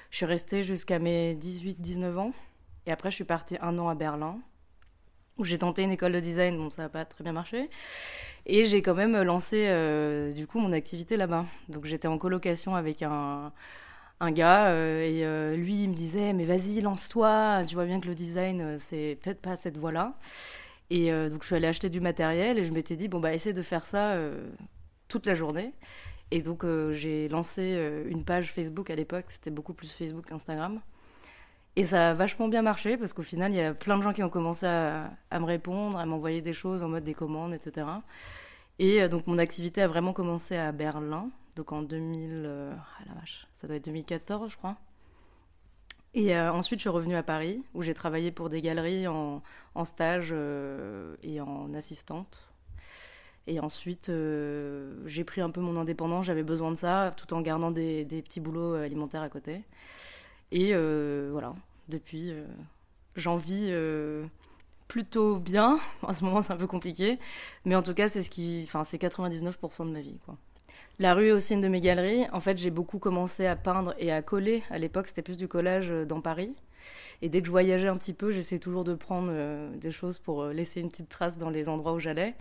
Je 0.09 0.17
suis 0.17 0.25
restée 0.25 0.63
jusqu'à 0.63 0.97
mes 0.97 1.35
18-19 1.35 2.17
ans. 2.17 2.31
Et 2.85 2.91
après, 2.91 3.11
je 3.11 3.15
suis 3.15 3.25
partie 3.25 3.57
un 3.61 3.77
an 3.79 3.89
à 3.89 3.95
Berlin, 3.95 4.39
où 5.37 5.45
j'ai 5.45 5.57
tenté 5.57 5.83
une 5.83 5.91
école 5.91 6.13
de 6.13 6.19
design. 6.19 6.57
Bon, 6.57 6.69
ça 6.69 6.83
n'a 6.83 6.89
pas 6.89 7.05
très 7.05 7.23
bien 7.23 7.33
marché. 7.33 7.69
Et 8.45 8.65
j'ai 8.65 8.81
quand 8.81 8.95
même 8.95 9.21
lancé, 9.21 9.65
euh, 9.67 10.31
du 10.31 10.47
coup, 10.47 10.59
mon 10.59 10.71
activité 10.73 11.17
là-bas. 11.17 11.45
Donc 11.69 11.85
j'étais 11.85 12.07
en 12.07 12.17
colocation 12.17 12.75
avec 12.75 13.01
un, 13.01 13.51
gars. 14.21 14.67
Euh, 14.67 15.53
et 15.53 15.57
lui, 15.57 15.83
il 15.83 15.89
me 15.89 15.95
disait, 15.95 16.33
mais 16.33 16.45
vas-y, 16.45 16.81
lance-toi. 16.81 17.63
Tu 17.67 17.75
vois 17.75 17.85
bien 17.85 17.99
que 17.99 18.07
le 18.07 18.15
design, 18.15 18.77
c'est 18.79 19.17
peut-être 19.21 19.41
pas 19.41 19.55
cette 19.57 19.77
voie-là. 19.77 20.17
Et 20.89 21.11
donc 21.11 21.41
je 21.41 21.47
suis 21.47 21.55
allée 21.55 21.67
acheter 21.67 21.89
du 21.89 21.99
matériel 21.99 22.57
et 22.57 22.65
je 22.65 22.71
m'étais 22.71 22.95
dit, 22.95 23.09
bon, 23.09 23.19
bah, 23.19 23.33
essaie 23.33 23.53
de 23.53 23.61
faire 23.61 23.85
ça 23.85 24.17
toute 25.07 25.25
la 25.25 25.35
journée. 25.35 25.73
Et 26.31 26.41
donc 26.41 26.63
euh, 26.63 26.93
j'ai 26.93 27.29
lancé 27.29 27.75
euh, 27.77 28.03
une 28.09 28.25
page 28.25 28.51
Facebook 28.51 28.89
à 28.89 28.95
l'époque, 28.95 29.25
c'était 29.29 29.51
beaucoup 29.51 29.73
plus 29.73 29.91
Facebook 29.91 30.25
qu'Instagram. 30.25 30.81
Et 31.77 31.85
ça 31.85 32.09
a 32.09 32.13
vachement 32.13 32.49
bien 32.49 32.61
marché 32.61 32.97
parce 32.97 33.13
qu'au 33.13 33.23
final, 33.23 33.53
il 33.53 33.57
y 33.57 33.61
a 33.61 33.73
plein 33.73 33.97
de 33.97 34.03
gens 34.03 34.11
qui 34.11 34.23
ont 34.23 34.29
commencé 34.29 34.65
à, 34.65 35.09
me 35.31 35.45
répondre, 35.45 35.97
à 35.97 36.05
m'envoyer 36.05 36.41
des 36.41 36.53
choses 36.53 36.83
en 36.83 36.89
mode 36.89 37.05
des 37.05 37.13
commandes, 37.13 37.53
etc. 37.53 37.87
Et 38.79 39.01
euh, 39.01 39.07
donc 39.07 39.27
mon 39.27 39.37
activité 39.37 39.81
a 39.81 39.87
vraiment 39.87 40.11
commencé 40.11 40.57
à 40.57 40.73
Berlin, 40.73 41.29
donc 41.55 41.71
en 41.71 41.83
2000, 41.83 42.45
ah 42.45 43.03
la 43.07 43.13
vache, 43.13 43.47
ça 43.55 43.67
doit 43.67 43.77
être 43.77 43.85
2014, 43.85 44.51
je 44.51 44.57
crois. 44.57 44.75
Et 46.13 46.35
ensuite, 46.37 46.79
je 46.79 46.83
suis 46.83 46.89
revenue 46.89 47.15
à 47.15 47.21
Paris, 47.21 47.63
où 47.75 47.83
j'ai 47.83 47.93
travaillé 47.93 48.31
pour 48.31 48.49
des 48.49 48.61
galeries 48.61 49.07
en, 49.07 49.43
stage 49.85 50.33
et 51.21 51.41
en 51.41 51.73
assistante. 51.75 52.47
Et 53.47 53.61
ensuite, 53.61 54.09
euh, 54.09 54.93
j'ai 55.05 55.23
pris 55.23 55.39
un 55.39 55.49
peu 55.49 55.61
mon 55.61 55.77
indépendance, 55.77 56.25
j'avais 56.25 56.43
besoin 56.43 56.69
de 56.71 56.75
ça, 56.75 57.13
tout 57.15 57.33
en 57.33 57.41
gardant 57.41 57.71
des, 57.71 58.05
petits 58.05 58.41
boulots 58.41 58.75
euh, 58.75 58.83
alimentaires 58.83 59.21
à 59.21 59.29
côté. 59.29 59.63
Et 60.51 60.71
euh, 60.73 61.29
voilà, 61.31 61.55
depuis, 61.89 62.33
j'en 63.15 63.37
vis 63.37 63.71
plutôt 64.87 65.37
bien. 65.37 65.79
En 66.01 66.13
ce 66.13 66.23
moment, 66.23 66.41
c'est 66.41 66.53
un 66.53 66.57
peu 66.57 66.67
compliqué. 66.67 67.19
Mais 67.65 67.75
en 67.75 67.81
tout 67.81 67.93
cas, 67.93 68.09
c'est 68.09 68.23
ce 68.23 68.29
qui, 68.29 68.63
enfin, 68.65 68.83
c'est 68.83 68.97
99% 68.97 69.85
de 69.85 69.91
ma 69.91 70.01
vie. 70.01 70.17
La 70.99 71.13
rue 71.13 71.27
est 71.27 71.31
aussi 71.31 71.53
une 71.53 71.61
de 71.61 71.67
mes 71.67 71.81
galeries. 71.81 72.25
En 72.31 72.39
fait, 72.39 72.57
j'ai 72.57 72.71
beaucoup 72.71 72.99
commencé 72.99 73.45
à 73.45 73.55
peindre 73.55 73.93
et 73.99 74.11
à 74.11 74.21
coller. 74.21 74.63
À 74.69 74.79
l'époque, 74.79 75.07
c'était 75.07 75.21
plus 75.21 75.37
du 75.37 75.47
collage 75.47 75.89
dans 75.89 76.21
Paris. 76.21 76.55
Et 77.21 77.29
dès 77.29 77.41
que 77.41 77.47
je 77.47 77.51
voyageais 77.51 77.87
un 77.87 77.97
petit 77.97 78.13
peu, 78.13 78.31
j'essayais 78.31 78.59
toujours 78.59 78.83
de 78.83 78.95
prendre 78.95 79.31
des 79.75 79.91
choses 79.91 80.19
pour 80.19 80.45
laisser 80.45 80.81
une 80.81 80.89
petite 80.89 81.09
trace 81.09 81.37
dans 81.37 81.49
les 81.49 81.69
endroits 81.69 81.93
où 81.93 81.99
j'allais. 81.99 82.35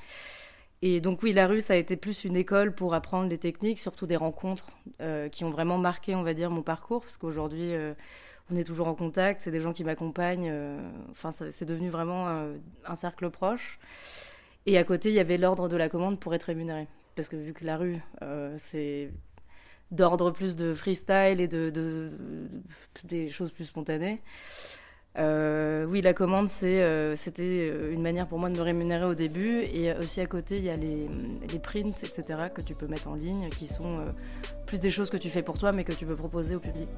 Et 0.82 1.00
donc 1.00 1.22
oui, 1.22 1.32
la 1.32 1.46
rue, 1.46 1.62
ça 1.62 1.72
a 1.72 1.76
été 1.76 1.96
plus 1.96 2.24
une 2.24 2.36
école 2.36 2.74
pour 2.74 2.94
apprendre 2.94 3.28
les 3.28 3.38
techniques, 3.38 3.78
surtout 3.78 4.06
des 4.06 4.16
rencontres 4.16 4.70
euh, 5.00 5.28
qui 5.28 5.44
ont 5.44 5.50
vraiment 5.50 5.78
marqué, 5.78 6.14
on 6.14 6.22
va 6.22 6.34
dire, 6.34 6.50
mon 6.50 6.62
parcours, 6.62 7.02
parce 7.02 7.16
qu'aujourd'hui, 7.16 7.74
euh, 7.74 7.94
on 8.50 8.56
est 8.56 8.64
toujours 8.64 8.88
en 8.88 8.94
contact, 8.94 9.42
c'est 9.42 9.50
des 9.50 9.60
gens 9.60 9.72
qui 9.72 9.84
m'accompagnent, 9.84 10.50
euh, 10.50 10.78
enfin, 11.10 11.32
c'est 11.32 11.64
devenu 11.64 11.90
vraiment 11.90 12.28
un 12.84 12.96
cercle 12.96 13.30
proche. 13.30 13.78
Et 14.66 14.78
à 14.78 14.84
côté, 14.84 15.10
il 15.10 15.14
y 15.14 15.20
avait 15.20 15.38
l'ordre 15.38 15.68
de 15.68 15.76
la 15.76 15.88
commande 15.88 16.18
pour 16.18 16.34
être 16.34 16.44
rémunéré, 16.44 16.88
parce 17.14 17.28
que 17.28 17.36
vu 17.36 17.52
que 17.52 17.64
la 17.64 17.76
rue, 17.76 18.00
c'est 18.56 19.10
d'ordre 19.90 20.30
plus 20.30 20.56
de 20.56 20.74
freestyle 20.74 21.40
et 21.40 21.48
de, 21.48 21.70
des 23.04 23.28
choses 23.28 23.52
plus 23.52 23.64
spontanées. 23.64 24.20
Euh, 25.18 25.86
oui, 25.86 26.02
la 26.02 26.12
commande, 26.12 26.48
euh, 26.62 27.16
c'était 27.16 27.70
euh, 27.72 27.92
une 27.92 28.02
manière 28.02 28.26
pour 28.26 28.38
moi 28.38 28.50
de 28.50 28.58
me 28.58 28.62
rémunérer 28.62 29.06
au 29.06 29.14
début. 29.14 29.62
Et 29.62 29.92
aussi 29.94 30.20
à 30.20 30.26
côté, 30.26 30.58
il 30.58 30.64
y 30.64 30.70
a 30.70 30.76
les 30.76 31.58
prints, 31.58 32.02
etc., 32.02 32.50
que 32.54 32.60
tu 32.60 32.74
peux 32.74 32.86
mettre 32.86 33.08
en 33.08 33.14
ligne, 33.14 33.48
qui 33.50 33.66
sont 33.66 34.04
plus 34.66 34.78
des 34.78 34.90
choses 34.90 35.10
que 35.10 35.16
tu 35.16 35.30
fais 35.30 35.42
pour 35.42 35.58
toi, 35.58 35.72
mais 35.72 35.84
que 35.84 35.92
tu 35.92 36.04
peux 36.04 36.16
proposer 36.16 36.56
au 36.56 36.60
public. 36.60 36.88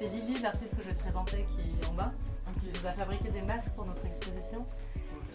C'est 0.00 0.08
Lily, 0.08 0.40
l'artiste 0.40 0.74
que 0.74 0.82
je 0.82 0.88
vais 0.88 0.94
te 0.94 1.02
présenter, 1.02 1.46
qui 1.50 1.60
est 1.60 1.86
en 1.86 1.92
bas, 1.92 2.10
qui 2.58 2.68
nous 2.68 2.86
a 2.86 2.92
fabriqué 2.92 3.28
des 3.28 3.42
masques 3.42 3.68
pour 3.76 3.84
notre 3.84 4.02
exposition. 4.06 4.64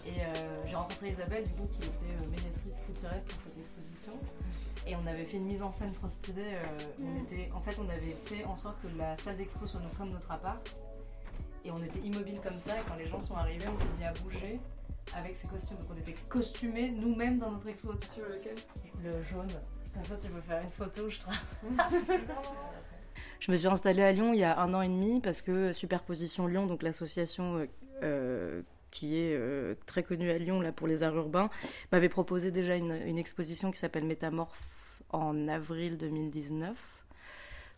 Et 0.08 0.20
euh, 0.20 0.66
j'ai 0.66 0.74
rencontré 0.74 1.06
Isabelle, 1.06 1.44
du 1.44 1.50
coup, 1.50 1.68
qui 1.68 1.86
était 1.86 2.24
euh, 2.24 2.30
médiatrice 2.30 2.74
culturelle 2.84 3.22
pour 3.28 3.38
cette 3.44 3.56
exposition. 3.56 4.14
Et 4.84 4.96
on 4.96 5.06
avait 5.06 5.24
fait 5.24 5.36
une 5.36 5.44
mise 5.44 5.62
en 5.62 5.70
scène 5.70 5.94
trop 5.94 6.08
stylée. 6.08 6.58
Euh, 6.60 7.04
on 7.04 7.22
était, 7.22 7.48
en 7.52 7.60
fait, 7.60 7.78
on 7.80 7.88
avait 7.88 8.08
fait 8.08 8.44
en 8.44 8.56
sorte 8.56 8.82
que 8.82 8.88
la 8.98 9.16
salle 9.18 9.36
d'expo 9.36 9.68
soit 9.68 9.80
comme 9.96 10.10
notre 10.10 10.32
appart. 10.32 10.74
Et 11.64 11.70
on 11.70 11.76
était 11.76 12.00
immobile 12.00 12.40
comme 12.42 12.58
ça. 12.58 12.76
Et 12.76 12.82
quand 12.88 12.96
les 12.96 13.06
gens 13.06 13.20
sont 13.20 13.36
arrivés, 13.36 13.66
on 13.72 13.78
s'est 13.78 14.00
mis 14.00 14.04
à 14.04 14.14
bouger 14.14 14.58
avec 15.14 15.36
ces 15.36 15.46
costumes. 15.46 15.76
Donc 15.76 15.90
on 15.94 15.96
était 15.96 16.16
costumés 16.28 16.90
nous-mêmes 16.90 17.38
dans 17.38 17.52
notre 17.52 17.68
expo. 17.68 17.94
Tu 18.12 18.20
veux 18.20 18.32
lequel? 18.32 18.56
Le 19.04 19.12
jaune. 19.22 19.46
Comme 19.94 20.04
ça, 20.04 20.16
tu 20.20 20.28
peux 20.28 20.40
faire 20.40 20.60
une 20.60 20.72
photo, 20.72 21.08
je 21.08 21.20
trouve. 21.20 21.34
Je 23.40 23.52
me 23.52 23.56
suis 23.56 23.66
installée 23.66 24.02
à 24.02 24.12
Lyon 24.12 24.32
il 24.32 24.40
y 24.40 24.44
a 24.44 24.58
un 24.58 24.72
an 24.74 24.82
et 24.82 24.88
demi 24.88 25.20
parce 25.20 25.42
que 25.42 25.72
Superposition 25.72 26.46
Lyon, 26.46 26.66
donc 26.66 26.82
l'association 26.82 27.66
qui 28.90 29.18
est 29.18 29.38
très 29.86 30.02
connue 30.02 30.30
à 30.30 30.38
Lyon 30.38 30.60
là, 30.60 30.72
pour 30.72 30.86
les 30.86 31.02
arts 31.02 31.16
urbains, 31.16 31.50
m'avait 31.92 32.08
proposé 32.08 32.50
déjà 32.50 32.76
une, 32.76 32.98
une 33.06 33.18
exposition 33.18 33.70
qui 33.70 33.78
s'appelle 33.78 34.04
Métamorphe 34.04 34.96
en 35.10 35.48
avril 35.48 35.96
2019. 35.98 36.76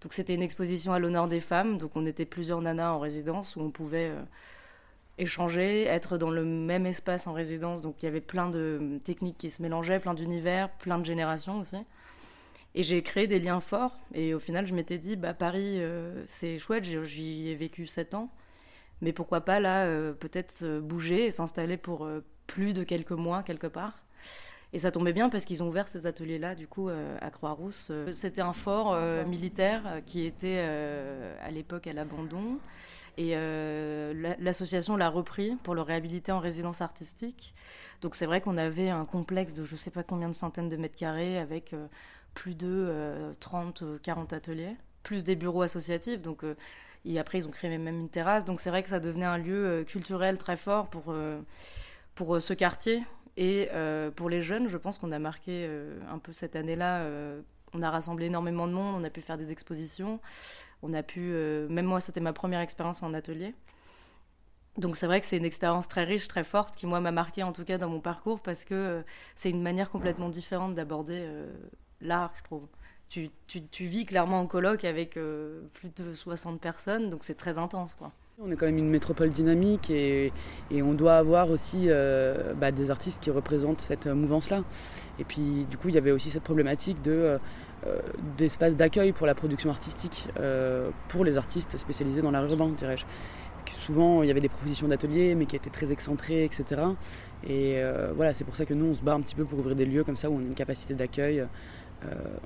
Donc 0.00 0.12
c'était 0.12 0.34
une 0.34 0.42
exposition 0.42 0.92
à 0.92 0.98
l'honneur 0.98 1.26
des 1.26 1.40
femmes, 1.40 1.76
donc 1.76 1.90
on 1.96 2.06
était 2.06 2.24
plusieurs 2.24 2.60
nanas 2.60 2.92
en 2.92 3.00
résidence 3.00 3.56
où 3.56 3.60
on 3.60 3.70
pouvait 3.70 4.12
échanger, 5.18 5.84
être 5.84 6.16
dans 6.16 6.30
le 6.30 6.44
même 6.44 6.86
espace 6.86 7.26
en 7.26 7.32
résidence. 7.32 7.82
Donc 7.82 8.02
il 8.02 8.06
y 8.06 8.08
avait 8.08 8.20
plein 8.20 8.48
de 8.48 9.00
techniques 9.04 9.38
qui 9.38 9.50
se 9.50 9.60
mélangeaient, 9.60 10.00
plein 10.00 10.14
d'univers, 10.14 10.70
plein 10.70 10.98
de 10.98 11.04
générations 11.04 11.60
aussi. 11.60 11.76
Et 12.74 12.82
j'ai 12.82 13.02
créé 13.02 13.26
des 13.26 13.38
liens 13.38 13.60
forts. 13.60 13.98
Et 14.14 14.34
au 14.34 14.38
final, 14.38 14.66
je 14.66 14.74
m'étais 14.74 14.98
dit, 14.98 15.16
bah, 15.16 15.34
Paris, 15.34 15.76
euh, 15.78 16.22
c'est 16.26 16.58
chouette, 16.58 16.84
j'y 16.84 17.48
ai 17.48 17.54
vécu 17.54 17.86
sept 17.86 18.14
ans. 18.14 18.30
Mais 19.00 19.12
pourquoi 19.12 19.42
pas, 19.42 19.60
là, 19.60 19.84
euh, 19.86 20.12
peut-être 20.12 20.62
euh, 20.62 20.80
bouger 20.80 21.26
et 21.26 21.30
s'installer 21.30 21.76
pour 21.76 22.08
plus 22.46 22.72
de 22.72 22.82
quelques 22.84 23.12
mois, 23.12 23.42
quelque 23.42 23.66
part. 23.66 24.04
Et 24.74 24.78
ça 24.78 24.90
tombait 24.90 25.14
bien 25.14 25.30
parce 25.30 25.46
qu'ils 25.46 25.62
ont 25.62 25.68
ouvert 25.68 25.88
ces 25.88 26.06
ateliers-là, 26.06 26.54
du 26.54 26.66
coup, 26.66 26.90
à 26.90 27.30
Croix-Rousse. 27.30 27.90
C'était 28.12 28.42
un 28.42 28.52
fort 28.52 28.94
militaire 29.26 30.02
qui 30.04 30.26
était 30.26 30.58
à 30.58 31.50
l'époque 31.50 31.86
à 31.86 31.94
l'abandon. 31.94 32.58
Et 33.16 33.34
l'association 34.38 34.98
l'a 34.98 35.08
repris 35.08 35.56
pour 35.62 35.74
le 35.74 35.80
réhabiliter 35.80 36.32
en 36.32 36.38
résidence 36.38 36.82
artistique. 36.82 37.54
Donc 38.02 38.14
c'est 38.14 38.26
vrai 38.26 38.42
qu'on 38.42 38.58
avait 38.58 38.90
un 38.90 39.06
complexe 39.06 39.54
de 39.54 39.64
je 39.64 39.72
ne 39.72 39.78
sais 39.78 39.90
pas 39.90 40.02
combien 40.02 40.28
de 40.28 40.34
centaines 40.34 40.68
de 40.68 40.76
mètres 40.76 40.96
carrés 40.96 41.38
avec 41.38 41.74
plus 42.34 42.54
de 42.54 43.34
30, 43.40 43.82
euh, 43.82 43.98
40 44.02 44.32
ateliers, 44.32 44.76
plus 45.02 45.24
des 45.24 45.36
bureaux 45.36 45.62
associatifs. 45.62 46.20
Donc, 46.22 46.44
et 47.04 47.18
après, 47.18 47.38
ils 47.38 47.48
ont 47.48 47.50
créé 47.50 47.70
même 47.70 47.88
une 47.88 48.08
terrasse. 48.08 48.44
Donc 48.44 48.60
c'est 48.60 48.70
vrai 48.70 48.82
que 48.82 48.88
ça 48.88 49.00
devenait 49.00 49.24
un 49.26 49.38
lieu 49.38 49.84
culturel 49.86 50.38
très 50.38 50.56
fort 50.56 50.88
pour, 50.88 51.14
pour 52.14 52.42
ce 52.42 52.52
quartier. 52.52 53.02
Et 53.36 53.68
pour 54.16 54.28
les 54.28 54.42
jeunes, 54.42 54.68
je 54.68 54.76
pense 54.76 54.98
qu'on 54.98 55.12
a 55.12 55.18
marqué 55.18 55.70
un 56.10 56.18
peu 56.18 56.32
cette 56.32 56.56
année-là. 56.56 57.06
on 57.72 57.82
a 57.82 57.90
rassemblé 57.90 58.26
énormément 58.26 58.66
de 58.66 58.72
monde, 58.72 58.94
on 59.00 59.04
a 59.04 59.10
pu 59.10 59.20
faire 59.20 59.38
des 59.38 59.52
expositions 59.52 60.20
on 60.82 60.94
a 60.94 61.02
pu, 61.02 61.20
euh, 61.32 61.68
même 61.68 61.86
moi, 61.86 62.00
c'était 62.00 62.20
ma 62.20 62.32
première 62.32 62.60
expérience 62.60 63.02
en 63.02 63.14
atelier. 63.14 63.54
Donc 64.76 64.96
c'est 64.96 65.06
vrai 65.06 65.20
que 65.20 65.26
c'est 65.26 65.36
une 65.36 65.44
expérience 65.44 65.88
très 65.88 66.04
riche, 66.04 66.28
très 66.28 66.44
forte, 66.44 66.76
qui 66.76 66.86
moi 66.86 67.00
m'a 67.00 67.10
marqué 67.10 67.42
en 67.42 67.52
tout 67.52 67.64
cas 67.64 67.78
dans 67.78 67.88
mon 67.88 67.98
parcours 67.98 68.38
parce 68.38 68.64
que 68.64 68.74
euh, 68.74 69.02
c'est 69.34 69.50
une 69.50 69.62
manière 69.62 69.90
complètement 69.90 70.28
différente 70.28 70.76
d'aborder 70.76 71.18
euh, 71.20 71.52
l'art, 72.00 72.32
je 72.36 72.42
trouve. 72.44 72.66
Tu, 73.08 73.30
vis 73.80 74.04
clairement 74.04 74.40
en 74.40 74.46
colloque 74.46 74.84
avec 74.84 75.12
plus 75.12 75.90
de 75.96 76.12
60 76.12 76.60
personnes, 76.60 77.08
donc 77.08 77.24
c'est 77.24 77.36
très 77.36 77.56
intense. 77.56 77.94
Quoi. 77.94 78.12
On 78.38 78.50
est 78.50 78.56
quand 78.56 78.66
même 78.66 78.76
une 78.76 78.90
métropole 78.90 79.30
dynamique 79.30 79.90
et, 79.90 80.30
on 80.70 80.92
doit 80.92 81.16
avoir 81.16 81.50
aussi 81.50 81.88
bah, 82.56 82.70
des 82.70 82.90
artistes 82.90 83.22
qui 83.22 83.30
représentent 83.30 83.80
cette 83.80 84.06
mouvance-là. 84.06 84.62
Et 85.18 85.24
puis 85.24 85.66
du 85.70 85.78
coup, 85.78 85.88
il 85.88 85.94
y 85.94 85.98
avait 85.98 86.12
aussi 86.12 86.28
cette 86.28 86.44
problématique 86.44 87.00
de 87.00 87.38
euh, 87.86 88.00
d'espace 88.36 88.76
d'accueil 88.76 89.12
pour 89.12 89.24
la 89.24 89.36
production 89.36 89.70
artistique 89.70 90.26
euh, 90.40 90.90
pour 91.06 91.24
les 91.24 91.36
artistes 91.36 91.78
spécialisés 91.78 92.22
dans 92.22 92.32
l'art 92.32 92.44
urbain, 92.44 92.70
dirais-je. 92.70 93.04
Souvent, 93.80 94.22
il 94.22 94.28
y 94.28 94.30
avait 94.32 94.40
des 94.40 94.48
propositions 94.48 94.88
d'ateliers, 94.88 95.36
mais 95.36 95.46
qui 95.46 95.54
étaient 95.54 95.70
très 95.70 95.92
excentrées, 95.92 96.44
etc. 96.44 96.64
Et 97.46 97.74
euh, 97.76 98.12
voilà, 98.16 98.34
c'est 98.34 98.42
pour 98.42 98.56
ça 98.56 98.64
que 98.64 98.74
nous, 98.74 98.86
on 98.86 98.94
se 98.94 99.02
bat 99.02 99.14
un 99.14 99.20
petit 99.20 99.36
peu 99.36 99.44
pour 99.44 99.60
ouvrir 99.60 99.76
des 99.76 99.86
lieux 99.86 100.02
comme 100.02 100.16
ça 100.16 100.28
où 100.28 100.34
on 100.34 100.38
a 100.38 100.42
une 100.42 100.54
capacité 100.54 100.94
d'accueil 100.94 101.46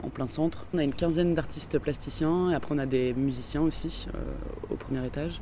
en 0.02 0.08
plein 0.08 0.26
centre. 0.26 0.66
On 0.72 0.78
a 0.78 0.84
une 0.84 0.94
quinzaine 0.94 1.34
d'artistes 1.34 1.78
plasticiens, 1.78 2.50
et 2.50 2.54
après 2.54 2.74
on 2.74 2.78
a 2.78 2.86
des 2.86 3.14
musiciens 3.14 3.62
aussi 3.62 4.06
au 4.70 4.76
premier 4.76 5.04
étage. 5.06 5.40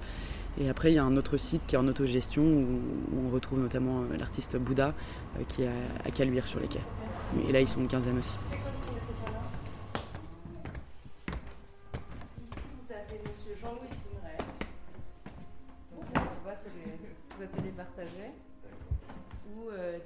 Et 0.59 0.69
après, 0.69 0.91
il 0.91 0.97
y 0.97 0.99
a 0.99 1.05
un 1.05 1.17
autre 1.17 1.37
site 1.37 1.65
qui 1.67 1.77
est 1.77 1.79
en 1.79 1.87
autogestion 1.87 2.43
où, 2.43 2.67
on 3.17 3.31
retrouve 3.31 3.61
notamment 3.61 4.03
l'artiste 4.19 4.57
Bouddha 4.57 4.95
qui 5.49 5.63
est 5.63 5.71
à 6.05 6.11
Caluire 6.11 6.47
sur 6.47 6.59
les 6.59 6.67
quais. 6.67 6.81
Et 7.49 7.53
là, 7.53 7.61
ils 7.61 7.69
sont 7.69 7.81
une 7.81 7.89
quinzaine 7.89 8.19
aussi. 8.19 8.37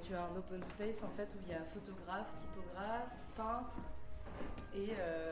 tu 0.01 0.13
as 0.13 0.21
un 0.21 0.37
open 0.37 0.63
space 0.63 1.03
en 1.03 1.09
fait 1.17 1.27
où 1.35 1.39
il 1.45 1.51
y 1.51 1.55
a 1.55 1.63
photographe, 1.73 2.27
typographe, 2.37 3.09
peintre 3.35 3.94
et 4.75 4.89
euh, 4.99 5.31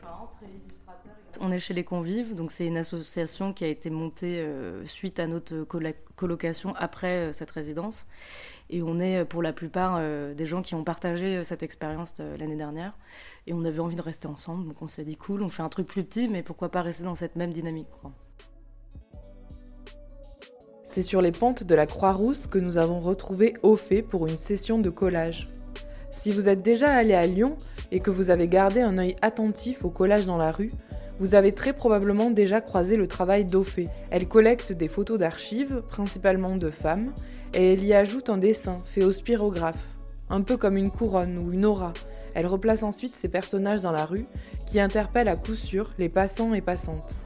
peintre 0.00 0.34
et 0.42 0.46
illustrateur. 0.46 1.12
On 1.40 1.50
est 1.50 1.58
chez 1.58 1.74
les 1.74 1.84
Convives, 1.84 2.34
donc 2.34 2.52
c'est 2.52 2.66
une 2.66 2.76
association 2.76 3.52
qui 3.52 3.64
a 3.64 3.68
été 3.68 3.90
montée 3.90 4.38
euh, 4.40 4.86
suite 4.86 5.18
à 5.18 5.26
notre 5.26 5.64
colocation 6.16 6.74
après 6.76 7.16
euh, 7.16 7.32
cette 7.32 7.50
résidence. 7.50 8.06
Et 8.70 8.82
on 8.82 9.00
est 9.00 9.24
pour 9.24 9.42
la 9.42 9.52
plupart 9.52 10.00
des 10.00 10.46
gens 10.46 10.62
qui 10.62 10.74
ont 10.74 10.84
partagé 10.84 11.44
cette 11.44 11.62
expérience 11.62 12.14
l'année 12.18 12.56
dernière. 12.56 12.94
Et 13.46 13.52
on 13.52 13.62
avait 13.64 13.80
envie 13.80 13.94
de 13.94 14.02
rester 14.02 14.26
ensemble, 14.26 14.66
donc 14.68 14.80
on 14.80 14.88
s'est 14.88 15.04
dit 15.04 15.16
cool, 15.16 15.42
on 15.42 15.50
fait 15.50 15.62
un 15.62 15.68
truc 15.68 15.86
plus 15.86 16.02
petit, 16.02 16.28
mais 16.28 16.42
pourquoi 16.42 16.70
pas 16.70 16.80
rester 16.80 17.04
dans 17.04 17.14
cette 17.14 17.36
même 17.36 17.52
dynamique. 17.52 17.88
Quoi. 18.00 18.10
C'est 20.94 21.02
sur 21.02 21.20
les 21.20 21.32
pentes 21.32 21.64
de 21.64 21.74
la 21.74 21.86
Croix-Rousse 21.86 22.46
que 22.46 22.58
nous 22.58 22.78
avons 22.78 23.00
retrouvé 23.00 23.54
Ophé 23.64 24.00
pour 24.00 24.28
une 24.28 24.36
session 24.36 24.78
de 24.78 24.90
collage. 24.90 25.48
Si 26.16 26.30
vous 26.30 26.48
êtes 26.48 26.62
déjà 26.62 26.90
allé 26.90 27.12
à 27.12 27.26
Lyon 27.26 27.56
et 27.92 28.00
que 28.00 28.10
vous 28.10 28.30
avez 28.30 28.48
gardé 28.48 28.80
un 28.80 28.96
œil 28.96 29.16
attentif 29.20 29.84
au 29.84 29.90
collage 29.90 30.24
dans 30.24 30.38
la 30.38 30.52
rue, 30.52 30.72
vous 31.18 31.34
avez 31.34 31.52
très 31.52 31.74
probablement 31.74 32.30
déjà 32.30 32.62
croisé 32.62 32.96
le 32.96 33.08
travail 33.08 33.44
d'Ophé. 33.44 33.88
Elle 34.10 34.26
collecte 34.26 34.72
des 34.72 34.88
photos 34.88 35.18
d'archives, 35.18 35.82
principalement 35.88 36.56
de 36.56 36.70
femmes, 36.70 37.12
et 37.52 37.74
elle 37.74 37.84
y 37.84 37.92
ajoute 37.92 38.30
un 38.30 38.38
dessin 38.38 38.78
fait 38.86 39.04
au 39.04 39.12
spirographe, 39.12 39.84
un 40.30 40.40
peu 40.40 40.56
comme 40.56 40.78
une 40.78 40.90
couronne 40.90 41.36
ou 41.36 41.52
une 41.52 41.66
aura. 41.66 41.92
Elle 42.34 42.46
replace 42.46 42.84
ensuite 42.84 43.12
ses 43.12 43.30
personnages 43.30 43.82
dans 43.82 43.92
la 43.92 44.06
rue, 44.06 44.26
qui 44.70 44.80
interpellent 44.80 45.28
à 45.28 45.36
coup 45.36 45.56
sûr 45.56 45.90
les 45.98 46.08
passants 46.08 46.54
et 46.54 46.62
passantes. 46.62 47.16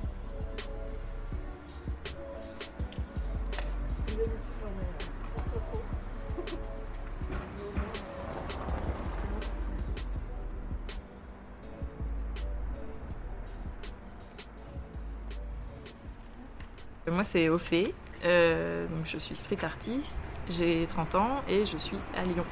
Moi, 17.10 17.24
c'est 17.24 17.48
Ophé. 17.48 17.94
Euh, 18.24 18.86
je 19.04 19.18
suis 19.18 19.36
street 19.36 19.62
artiste, 19.62 20.18
j'ai 20.48 20.86
30 20.86 21.14
ans 21.14 21.42
et 21.48 21.64
je 21.66 21.76
suis 21.76 21.98
à 22.16 22.24
Lyon. 22.24 22.44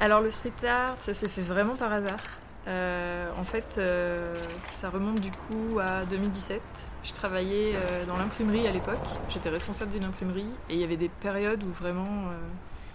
Alors, 0.00 0.20
le 0.20 0.30
street 0.30 0.66
art, 0.66 0.96
ça 1.00 1.12
s'est 1.14 1.28
fait 1.28 1.42
vraiment 1.42 1.76
par 1.76 1.92
hasard. 1.92 2.20
Euh, 2.66 3.28
en 3.36 3.44
fait, 3.44 3.74
euh, 3.76 4.34
ça 4.60 4.88
remonte 4.88 5.20
du 5.20 5.30
coup 5.30 5.78
à 5.80 6.06
2017. 6.06 6.62
Je 7.02 7.12
travaillais 7.12 7.74
dans 8.08 8.16
l'imprimerie 8.16 8.66
à 8.66 8.72
l'époque. 8.72 9.06
J'étais 9.28 9.50
responsable 9.50 9.92
d'une 9.92 10.04
imprimerie 10.04 10.48
et 10.70 10.74
il 10.74 10.80
y 10.80 10.84
avait 10.84 10.96
des 10.96 11.10
périodes 11.10 11.62
où 11.62 11.68
vraiment 11.68 12.30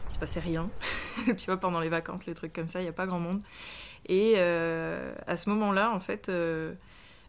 il 0.10 0.14
se 0.14 0.18
passait 0.18 0.40
rien. 0.40 0.70
tu 1.38 1.46
vois, 1.46 1.58
pendant 1.58 1.80
les 1.80 1.90
vacances, 1.90 2.26
les 2.26 2.34
trucs 2.34 2.54
comme 2.54 2.68
ça, 2.68 2.80
il 2.80 2.84
n'y 2.84 2.90
a 2.90 2.94
pas 2.94 3.06
grand 3.06 3.20
monde. 3.20 3.42
Et 4.08 4.40
à 4.40 5.38
ce 5.38 5.50
moment-là, 5.52 5.92
en 5.92 6.00
fait, 6.00 6.32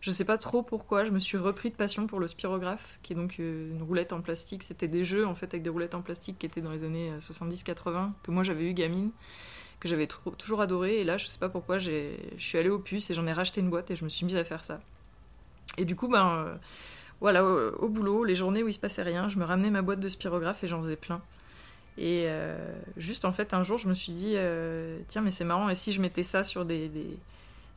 je 0.01 0.11
sais 0.13 0.25
pas 0.25 0.39
trop 0.39 0.63
pourquoi, 0.63 1.05
je 1.05 1.11
me 1.11 1.19
suis 1.19 1.37
repris 1.37 1.71
de 1.71 1.75
passion 1.75 2.07
pour 2.07 2.21
le 2.21 2.27
spirographe, 2.27 2.99
qui 3.03 3.13
est 3.13 3.17
donc 3.17 3.37
euh, 3.39 3.71
une 3.71 3.83
roulette 3.83 4.13
en 4.13 4.23
plastique. 4.23 4.63
C'était 4.63 4.89
des 4.89 5.05
jeux 5.05 5.27
en 5.27 5.35
fait 5.35 5.47
avec 5.47 5.63
des 5.63 5.69
roulettes 5.69 5.95
en 5.95 6.01
plastique 6.01 6.39
qui 6.39 6.47
étaient 6.47 6.63
dans 6.63 6.71
les 6.71 6.85
années 6.85 7.13
70-80, 7.21 7.87
euh, 7.87 8.07
que 8.23 8.31
moi 8.31 8.43
j'avais 8.43 8.65
eu 8.65 8.73
gamine, 8.73 9.11
que 9.79 9.89
j'avais 9.89 10.07
toujours 10.07 10.63
adoré. 10.63 11.01
Et 11.01 11.05
là, 11.05 11.19
je 11.19 11.27
sais 11.27 11.39
pas 11.39 11.51
pourquoi, 11.51 11.77
je 11.77 12.15
suis 12.39 12.57
allée 12.57 12.71
au 12.71 12.79
puce 12.79 13.11
et 13.11 13.15
j'en 13.15 13.27
ai 13.27 13.33
racheté 13.33 13.61
une 13.61 13.69
boîte 13.69 13.91
et 13.91 13.97
je 13.97 14.05
me 14.05 14.09
suis 14.09 14.25
mise 14.25 14.37
à 14.37 14.45
faire 14.45 14.65
ça. 14.65 14.81
Et 15.77 15.85
du 15.85 15.97
coup, 15.97 16.09
ben 16.09 16.47
euh, 16.47 16.55
voilà, 17.21 17.45
au, 17.45 17.89
boulot, 17.91 18.25
les 18.25 18.35
journées 18.35 18.63
où 18.63 18.69
il 18.69 18.75
se 18.75 18.79
passait 18.79 19.03
rien, 19.03 19.29
je 19.29 19.39
me 19.39 19.45
ramenais 19.45 19.71
ma 19.71 19.83
boîte 19.83 20.01
de 20.01 20.09
spirographe 20.09 20.65
et 20.65 20.67
j'en 20.67 20.79
faisais 20.79 20.97
plein. 20.97 21.21
Et 21.99 22.29
juste 22.97 23.27
en 23.27 23.33
fait, 23.33 23.53
un 23.53 23.63
jour, 23.63 23.77
je 23.77 23.87
me 23.87 23.93
suis 23.93 24.15
dit, 24.15 24.37
tiens, 25.09 25.21
mais 25.21 25.31
c'est 25.31 25.45
marrant, 25.45 25.69
et 25.69 25.75
si 25.75 25.93
je 25.93 26.01
mettais 26.01 26.23
ça 26.23 26.45
sur 26.45 26.65
des 26.65 26.89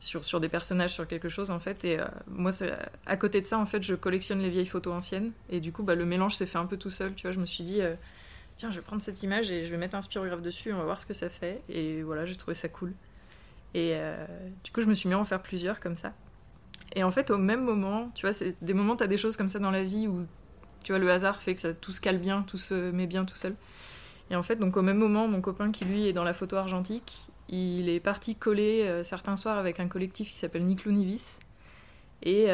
sur, 0.00 0.24
sur 0.24 0.40
des 0.40 0.48
personnages, 0.48 0.92
sur 0.92 1.06
quelque 1.06 1.28
chose 1.28 1.50
en 1.50 1.60
fait. 1.60 1.84
Et 1.84 1.98
euh, 1.98 2.04
moi, 2.28 2.50
à 3.06 3.16
côté 3.16 3.40
de 3.40 3.46
ça, 3.46 3.58
en 3.58 3.66
fait, 3.66 3.82
je 3.82 3.94
collectionne 3.94 4.40
les 4.40 4.50
vieilles 4.50 4.66
photos 4.66 4.94
anciennes. 4.94 5.32
Et 5.50 5.60
du 5.60 5.72
coup, 5.72 5.82
bah, 5.82 5.94
le 5.94 6.04
mélange 6.04 6.34
s'est 6.34 6.46
fait 6.46 6.58
un 6.58 6.66
peu 6.66 6.76
tout 6.76 6.90
seul. 6.90 7.14
Tu 7.14 7.22
vois, 7.22 7.32
je 7.32 7.40
me 7.40 7.46
suis 7.46 7.64
dit, 7.64 7.80
euh, 7.80 7.94
tiens, 8.56 8.70
je 8.70 8.76
vais 8.76 8.82
prendre 8.82 9.02
cette 9.02 9.22
image 9.22 9.50
et 9.50 9.64
je 9.64 9.70
vais 9.70 9.76
mettre 9.76 9.96
un 9.96 10.02
spirographe 10.02 10.42
dessus, 10.42 10.72
on 10.72 10.78
va 10.78 10.84
voir 10.84 11.00
ce 11.00 11.06
que 11.06 11.14
ça 11.14 11.30
fait. 11.30 11.62
Et 11.68 12.02
voilà, 12.02 12.26
j'ai 12.26 12.36
trouvé 12.36 12.54
ça 12.54 12.68
cool. 12.68 12.92
Et 13.74 13.92
euh, 13.94 14.26
du 14.62 14.70
coup, 14.70 14.80
je 14.80 14.86
me 14.86 14.94
suis 14.94 15.08
mis 15.08 15.14
à 15.14 15.18
en 15.18 15.24
faire 15.24 15.42
plusieurs 15.42 15.80
comme 15.80 15.96
ça. 15.96 16.12
Et 16.94 17.02
en 17.02 17.10
fait, 17.10 17.30
au 17.30 17.38
même 17.38 17.64
moment, 17.64 18.10
tu 18.14 18.26
vois, 18.26 18.32
c'est 18.32 18.62
des 18.62 18.74
moments, 18.74 18.96
tu 18.96 19.04
as 19.04 19.08
des 19.08 19.16
choses 19.16 19.36
comme 19.36 19.48
ça 19.48 19.58
dans 19.58 19.70
la 19.70 19.82
vie 19.82 20.06
où, 20.06 20.26
tu 20.84 20.92
vois, 20.92 20.98
le 20.98 21.10
hasard 21.10 21.42
fait 21.42 21.54
que 21.54 21.60
ça, 21.60 21.72
tout 21.72 21.92
se 21.92 22.00
cale 22.00 22.18
bien, 22.18 22.42
tout 22.42 22.58
se 22.58 22.90
met 22.92 23.06
bien 23.06 23.24
tout 23.24 23.36
seul. 23.36 23.56
Et 24.30 24.36
en 24.36 24.42
fait, 24.42 24.56
donc 24.56 24.76
au 24.76 24.82
même 24.82 24.98
moment, 24.98 25.28
mon 25.28 25.40
copain 25.40 25.72
qui 25.72 25.84
lui 25.84 26.06
est 26.06 26.12
dans 26.12 26.24
la 26.24 26.32
photo 26.32 26.56
argentique, 26.56 27.28
il 27.48 27.88
est 27.88 28.00
parti 28.00 28.34
coller 28.34 29.02
certains 29.04 29.36
soirs 29.36 29.58
avec 29.58 29.80
un 29.80 29.88
collectif 29.88 30.32
qui 30.32 30.38
s'appelle 30.38 30.64
Nivis. 30.64 31.38
Et 32.22 32.50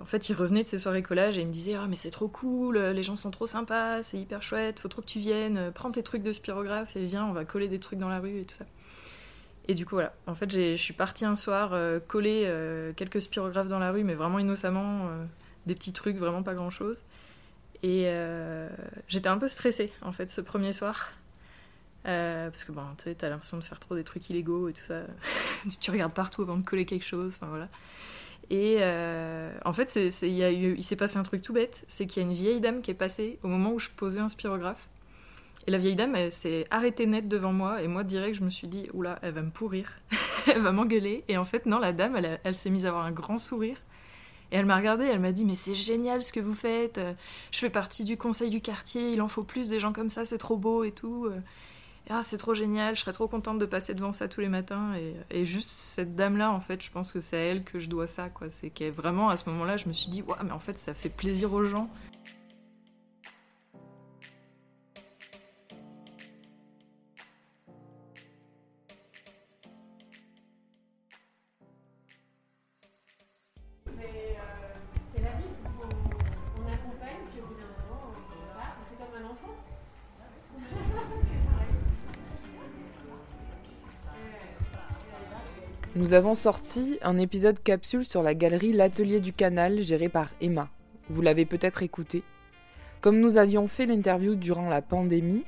en 0.00 0.04
fait, 0.04 0.28
il 0.28 0.34
revenait 0.34 0.62
de 0.62 0.68
ses 0.68 0.78
soirées 0.78 1.02
collage 1.02 1.38
et 1.38 1.40
il 1.40 1.46
me 1.46 1.52
disait 1.52 1.74
Ah, 1.74 1.86
mais 1.88 1.96
c'est 1.96 2.10
trop 2.10 2.28
cool, 2.28 2.78
les 2.78 3.02
gens 3.02 3.16
sont 3.16 3.30
trop 3.30 3.46
sympas, 3.46 4.02
c'est 4.02 4.18
hyper 4.18 4.42
chouette, 4.42 4.80
faut 4.80 4.88
trop 4.88 5.00
que 5.00 5.06
tu 5.06 5.18
viennes, 5.18 5.72
prends 5.74 5.90
tes 5.90 6.02
trucs 6.02 6.22
de 6.22 6.32
spirographe 6.32 6.94
et 6.96 7.04
viens, 7.04 7.24
on 7.24 7.32
va 7.32 7.44
coller 7.44 7.68
des 7.68 7.80
trucs 7.80 7.98
dans 7.98 8.08
la 8.08 8.20
rue 8.20 8.40
et 8.40 8.44
tout 8.44 8.54
ça. 8.54 8.66
Et 9.66 9.74
du 9.74 9.86
coup, 9.86 9.96
voilà. 9.96 10.14
En 10.26 10.34
fait, 10.34 10.50
je 10.50 10.76
suis 10.76 10.94
partie 10.94 11.24
un 11.24 11.36
soir 11.36 11.74
coller 12.06 12.52
quelques 12.96 13.22
spirographes 13.22 13.68
dans 13.68 13.78
la 13.78 13.92
rue, 13.92 14.04
mais 14.04 14.14
vraiment 14.14 14.38
innocemment, 14.38 15.08
des 15.66 15.74
petits 15.74 15.92
trucs, 15.92 16.16
vraiment 16.16 16.42
pas 16.42 16.54
grand 16.54 16.70
chose. 16.70 17.02
Et 17.84 18.04
euh, 18.06 18.68
j'étais 19.06 19.28
un 19.28 19.38
peu 19.38 19.46
stressée, 19.46 19.92
en 20.02 20.10
fait, 20.10 20.30
ce 20.30 20.40
premier 20.40 20.72
soir. 20.72 21.12
Euh, 22.06 22.48
parce 22.50 22.64
que 22.64 22.72
bon, 22.72 22.82
tu 23.02 23.08
as 23.24 23.28
l'impression 23.28 23.56
de 23.56 23.62
faire 23.62 23.80
trop 23.80 23.94
des 23.94 24.04
trucs 24.04 24.28
illégaux 24.30 24.68
et 24.68 24.72
tout 24.72 24.82
ça. 24.82 25.02
tu 25.80 25.90
regardes 25.90 26.14
partout 26.14 26.42
avant 26.42 26.56
de 26.56 26.62
coller 26.62 26.86
quelque 26.86 27.04
chose. 27.04 27.34
Enfin 27.36 27.48
voilà. 27.48 27.68
Et 28.50 28.76
euh, 28.80 29.52
en 29.64 29.72
fait, 29.72 29.94
eu, 29.96 30.74
il 30.76 30.84
s'est 30.84 30.96
passé 30.96 31.18
un 31.18 31.22
truc 31.22 31.42
tout 31.42 31.52
bête. 31.52 31.84
C'est 31.88 32.06
qu'il 32.06 32.22
y 32.22 32.26
a 32.26 32.28
une 32.28 32.34
vieille 32.34 32.60
dame 32.60 32.80
qui 32.80 32.90
est 32.90 32.94
passée 32.94 33.38
au 33.42 33.48
moment 33.48 33.72
où 33.72 33.78
je 33.78 33.90
posais 33.90 34.20
un 34.20 34.28
spirographe. 34.28 34.88
Et 35.66 35.70
la 35.70 35.78
vieille 35.78 35.96
dame, 35.96 36.16
elle 36.16 36.32
s'est 36.32 36.66
arrêtée 36.70 37.06
net 37.06 37.28
devant 37.28 37.52
moi. 37.52 37.82
Et 37.82 37.88
moi, 37.88 38.04
direct, 38.04 38.36
je 38.36 38.42
me 38.42 38.48
suis 38.48 38.68
dit, 38.68 38.88
oula, 38.94 39.18
elle 39.20 39.34
va 39.34 39.42
me 39.42 39.50
pourrir. 39.50 39.92
elle 40.46 40.62
va 40.62 40.72
m'engueuler. 40.72 41.24
Et 41.28 41.36
en 41.36 41.44
fait, 41.44 41.66
non, 41.66 41.78
la 41.78 41.92
dame, 41.92 42.16
elle, 42.16 42.40
elle 42.42 42.54
s'est 42.54 42.70
mise 42.70 42.86
à 42.86 42.88
avoir 42.88 43.04
un 43.04 43.12
grand 43.12 43.36
sourire. 43.36 43.76
Et 44.50 44.56
elle 44.56 44.64
m'a 44.64 44.76
regardée, 44.76 45.04
elle 45.04 45.20
m'a 45.20 45.32
dit 45.32 45.44
Mais 45.44 45.54
c'est 45.54 45.74
génial 45.74 46.22
ce 46.22 46.32
que 46.32 46.40
vous 46.40 46.54
faites, 46.54 46.96
euh, 46.96 47.12
je 47.50 47.58
fais 47.58 47.68
partie 47.68 48.04
du 48.04 48.16
conseil 48.16 48.48
du 48.48 48.62
quartier, 48.62 49.12
il 49.12 49.20
en 49.20 49.28
faut 49.28 49.42
plus 49.42 49.68
des 49.68 49.78
gens 49.78 49.92
comme 49.92 50.08
ça, 50.08 50.24
c'est 50.24 50.38
trop 50.38 50.56
beau 50.56 50.84
et 50.84 50.92
tout. 50.92 51.28
Ah, 52.10 52.22
c'est 52.22 52.38
trop 52.38 52.54
génial, 52.54 52.96
je 52.96 53.00
serais 53.00 53.12
trop 53.12 53.28
contente 53.28 53.58
de 53.58 53.66
passer 53.66 53.94
devant 53.94 54.12
ça 54.12 54.28
tous 54.28 54.40
les 54.40 54.48
matins. 54.48 54.94
Et, 55.30 55.44
juste 55.44 55.68
cette 55.68 56.16
dame-là, 56.16 56.50
en 56.50 56.60
fait, 56.60 56.82
je 56.82 56.90
pense 56.90 57.12
que 57.12 57.20
c'est 57.20 57.36
à 57.36 57.40
elle 57.40 57.64
que 57.64 57.78
je 57.78 57.88
dois 57.88 58.06
ça, 58.06 58.30
quoi. 58.30 58.48
C'est 58.48 58.70
qu'elle 58.70 58.92
vraiment, 58.92 59.28
à 59.28 59.36
ce 59.36 59.48
moment-là, 59.50 59.76
je 59.76 59.88
me 59.88 59.92
suis 59.92 60.10
dit, 60.10 60.22
ouais, 60.22 60.36
mais 60.42 60.52
en 60.52 60.58
fait, 60.58 60.78
ça 60.78 60.94
fait 60.94 61.10
plaisir 61.10 61.52
aux 61.52 61.64
gens. 61.64 61.90
Nous 85.98 86.12
avons 86.12 86.34
sorti 86.34 86.96
un 87.02 87.18
épisode 87.18 87.60
capsule 87.60 88.06
sur 88.06 88.22
la 88.22 88.32
galerie 88.32 88.72
L'Atelier 88.72 89.18
du 89.18 89.32
Canal 89.32 89.82
gérée 89.82 90.08
par 90.08 90.28
Emma. 90.40 90.68
Vous 91.10 91.22
l'avez 91.22 91.44
peut-être 91.44 91.82
écouté. 91.82 92.22
Comme 93.00 93.18
nous 93.18 93.36
avions 93.36 93.66
fait 93.66 93.84
l'interview 93.84 94.36
durant 94.36 94.68
la 94.68 94.80
pandémie, 94.80 95.44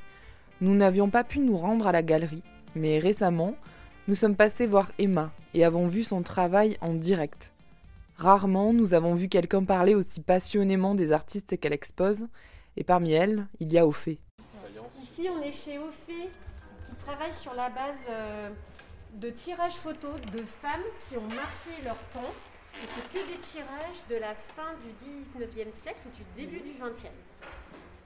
nous 0.61 0.75
n'avions 0.75 1.09
pas 1.09 1.23
pu 1.23 1.39
nous 1.39 1.57
rendre 1.57 1.87
à 1.87 1.93
la 1.93 2.03
galerie. 2.03 2.43
Mais 2.75 2.99
récemment, 2.99 3.55
nous 4.09 4.17
sommes 4.17 4.35
passés 4.35 4.67
voir 4.67 4.91
Emma 4.99 5.31
et 5.55 5.65
avons 5.65 5.87
vu 5.87 6.03
son 6.03 6.23
travail 6.23 6.79
en 6.81 6.95
direct. 6.95 7.53
Rarement 8.17 8.73
nous 8.73 8.93
avons 8.93 9.15
vu 9.15 9.29
quelqu'un 9.29 9.63
parler 9.63 9.95
aussi 9.95 10.21
passionnément 10.21 10.97
des 10.97 11.13
artistes 11.13 11.61
qu'elle 11.61 11.73
expose, 11.73 12.27
et 12.77 12.83
parmi 12.83 13.13
elles, 13.13 13.47
il 13.61 13.73
y 13.73 13.79
a 13.79 13.87
Ophé. 13.87 14.19
Ici, 15.01 15.29
on 15.33 15.41
est 15.43 15.53
chez 15.53 15.79
Ophé, 15.79 16.29
qui 16.87 16.95
travaille 17.05 17.35
sur 17.41 17.55
la 17.55 17.71
base 17.71 17.95
euh, 18.11 18.51
de 19.15 19.31
tirages 19.31 19.77
photos 19.77 20.21
de 20.33 20.43
femmes 20.43 20.85
qui 21.09 21.17
ont 21.17 21.29
marqué 21.29 21.83
leur 21.85 21.99
temps. 22.13 22.33
Et 22.75 22.87
c'est 22.89 23.09
que 23.13 23.27
des 23.27 23.39
tirages 23.39 24.07
de 24.09 24.17
la 24.17 24.35
fin 24.35 24.75
du 24.75 25.43
19e 25.43 25.73
siècle 25.83 26.01
ou 26.07 26.17
du 26.17 26.25
début 26.37 26.61
du 26.61 26.79
20e. 26.79 27.09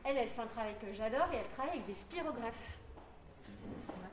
Elle, 0.04 0.16
elle 0.16 0.28
fait 0.28 0.40
un 0.40 0.46
travail 0.46 0.74
que 0.80 0.92
j'adore 0.92 1.28
et 1.32 1.36
elle 1.36 1.48
travaille 1.48 1.74
avec 1.74 1.86
des 1.86 1.94
spirographes. 1.94 2.78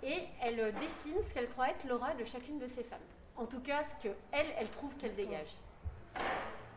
Et 0.04 0.24
elle 0.42 0.60
euh, 0.60 0.72
dessine 0.80 1.18
ce 1.28 1.34
qu'elle 1.34 1.50
croit 1.50 1.70
être 1.70 1.88
l'aura 1.88 2.14
de 2.14 2.26
chacune 2.26 2.60
de 2.60 2.68
ces 2.68 2.84
femmes. 2.84 3.00
En 3.36 3.46
tout 3.46 3.60
cas, 3.62 3.84
ce 3.84 4.04
qu'elle, 4.04 4.16
elle, 4.32 4.48
elle 4.58 4.70
trouve 4.70 4.96
qu'elle 4.96 5.16
dégage. 5.16 5.56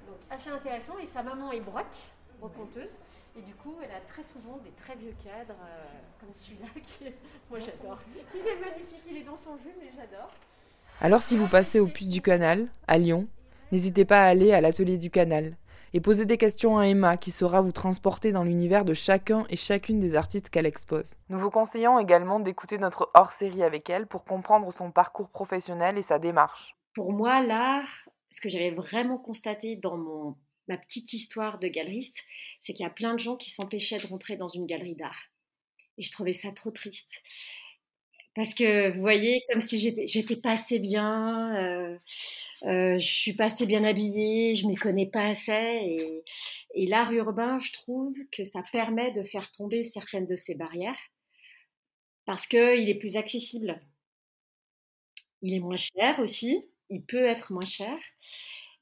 Donc 0.06 0.18
assez 0.30 0.50
intéressant. 0.50 0.98
Et 0.98 1.06
sa 1.06 1.22
maman 1.22 1.52
est 1.52 1.60
broc, 1.60 1.86
brocanteuse. 2.44 2.98
Et 3.36 3.42
du 3.42 3.54
coup, 3.54 3.74
elle 3.82 3.90
a 3.90 4.00
très 4.08 4.22
souvent 4.22 4.58
des 4.62 4.70
très 4.70 4.94
vieux 4.96 5.14
cadres, 5.24 5.58
euh, 5.60 5.84
comme 6.20 6.32
celui-là, 6.32 6.68
que 6.74 7.04
moi 7.50 7.58
j'adore. 7.58 7.98
Il 8.34 8.40
est 8.40 8.60
magnifique, 8.60 9.02
il 9.10 9.16
est 9.16 9.24
dans 9.24 9.36
son 9.36 9.56
jus, 9.56 9.74
mais 9.80 9.90
j'adore. 9.96 10.30
Alors 11.00 11.22
si 11.22 11.36
vous 11.36 11.48
passez 11.48 11.80
au 11.80 11.86
Puce 11.86 12.06
du 12.06 12.22
Canal, 12.22 12.68
à 12.86 12.98
Lyon, 12.98 13.26
n'hésitez 13.72 14.04
pas 14.04 14.22
à 14.22 14.26
aller 14.26 14.52
à 14.52 14.60
l'atelier 14.60 14.98
du 14.98 15.10
Canal 15.10 15.56
et 15.92 16.00
poser 16.00 16.26
des 16.26 16.38
questions 16.38 16.78
à 16.78 16.86
Emma 16.86 17.16
qui 17.16 17.30
saura 17.30 17.60
vous 17.60 17.72
transporter 17.72 18.30
dans 18.30 18.44
l'univers 18.44 18.84
de 18.84 18.94
chacun 18.94 19.44
et 19.48 19.56
chacune 19.56 19.98
des 19.98 20.14
artistes 20.14 20.50
qu'elle 20.50 20.66
expose. 20.66 21.12
Nous 21.28 21.38
vous 21.38 21.50
conseillons 21.50 21.98
également 21.98 22.40
d'écouter 22.40 22.78
notre 22.78 23.10
hors-série 23.14 23.62
avec 23.62 23.90
elle 23.90 24.06
pour 24.06 24.24
comprendre 24.24 24.72
son 24.72 24.90
parcours 24.90 25.28
professionnel 25.28 25.98
et 25.98 26.02
sa 26.02 26.18
démarche. 26.18 26.76
Pour 26.94 27.12
moi, 27.12 27.42
l'art, 27.42 28.08
ce 28.30 28.40
que 28.40 28.48
j'avais 28.48 28.70
vraiment 28.70 29.18
constaté 29.18 29.76
dans 29.76 29.96
mon, 29.96 30.36
ma 30.68 30.76
petite 30.78 31.12
histoire 31.12 31.58
de 31.58 31.68
galeriste, 31.68 32.22
c'est 32.60 32.72
qu'il 32.74 32.84
y 32.84 32.86
a 32.86 32.90
plein 32.90 33.14
de 33.14 33.20
gens 33.20 33.36
qui 33.36 33.50
s'empêchaient 33.50 33.98
de 33.98 34.06
rentrer 34.06 34.36
dans 34.36 34.48
une 34.48 34.66
galerie 34.66 34.96
d'art. 34.96 35.20
Et 35.98 36.02
je 36.02 36.12
trouvais 36.12 36.32
ça 36.32 36.52
trop 36.52 36.70
triste. 36.70 37.22
Parce 38.34 38.52
que, 38.52 38.90
vous 38.92 39.00
voyez, 39.00 39.44
comme 39.50 39.60
si 39.60 39.78
j'étais 40.08 40.36
pas 40.36 40.52
assez 40.52 40.80
bien, 40.80 41.54
euh, 41.56 41.98
euh, 42.64 42.98
je 42.98 43.06
suis 43.06 43.32
pas 43.34 43.44
assez 43.44 43.64
bien 43.66 43.84
habillée, 43.84 44.56
je 44.56 44.66
m'y 44.66 44.74
connais 44.74 45.06
pas 45.06 45.26
assez. 45.26 46.22
Et 46.74 46.86
l'art 46.86 47.12
urbain, 47.12 47.60
je 47.60 47.72
trouve 47.72 48.14
que 48.32 48.42
ça 48.44 48.62
permet 48.72 49.12
de 49.12 49.22
faire 49.22 49.52
tomber 49.52 49.84
certaines 49.84 50.26
de 50.26 50.34
ces 50.36 50.54
barrières 50.56 50.98
parce 52.26 52.46
qu'il 52.46 52.88
est 52.88 52.98
plus 52.98 53.16
accessible. 53.16 53.80
Il 55.42 55.54
est 55.54 55.60
moins 55.60 55.76
cher 55.76 56.18
aussi, 56.18 56.66
il 56.90 57.04
peut 57.04 57.24
être 57.24 57.52
moins 57.52 57.64
cher. 57.64 57.96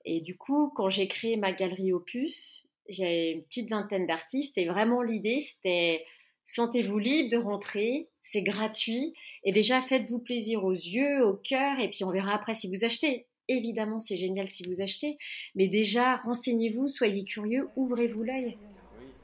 Et 0.05 0.21
du 0.21 0.37
coup, 0.37 0.71
quand 0.75 0.89
j'ai 0.89 1.09
créé 1.09 1.37
ma 1.37 1.53
galerie 1.53 1.93
Opus, 1.93 2.67
j'ai 2.89 3.33
une 3.33 3.43
petite 3.43 3.71
vingtaine 3.71 4.07
d'artistes 4.07 4.59
et 4.59 4.67
vraiment 4.67 5.03
l'idée 5.03 5.41
c'était 5.41 6.05
sentez-vous 6.47 6.99
libre 6.99 7.31
de 7.31 7.37
rentrer, 7.37 8.09
c'est 8.23 8.43
gratuit 8.43 9.15
et 9.45 9.53
déjà 9.53 9.81
faites-vous 9.81 10.19
plaisir 10.19 10.65
aux 10.65 10.73
yeux, 10.73 11.25
au 11.25 11.35
cœur 11.35 11.79
et 11.81 11.89
puis 11.89 12.05
on 12.05 12.11
verra 12.11 12.35
après 12.35 12.55
si 12.55 12.75
vous 12.75 12.85
achetez. 12.85 13.27
Évidemment, 13.49 13.99
c'est 13.99 14.17
génial 14.17 14.49
si 14.49 14.67
vous 14.67 14.81
achetez, 14.81 15.19
mais 15.55 15.69
déjà 15.69 16.17
renseignez-vous, 16.17 16.89
soyez 16.89 17.25
curieux, 17.25 17.69
ouvrez-vous 17.77 18.23
l'œil. 18.23 18.57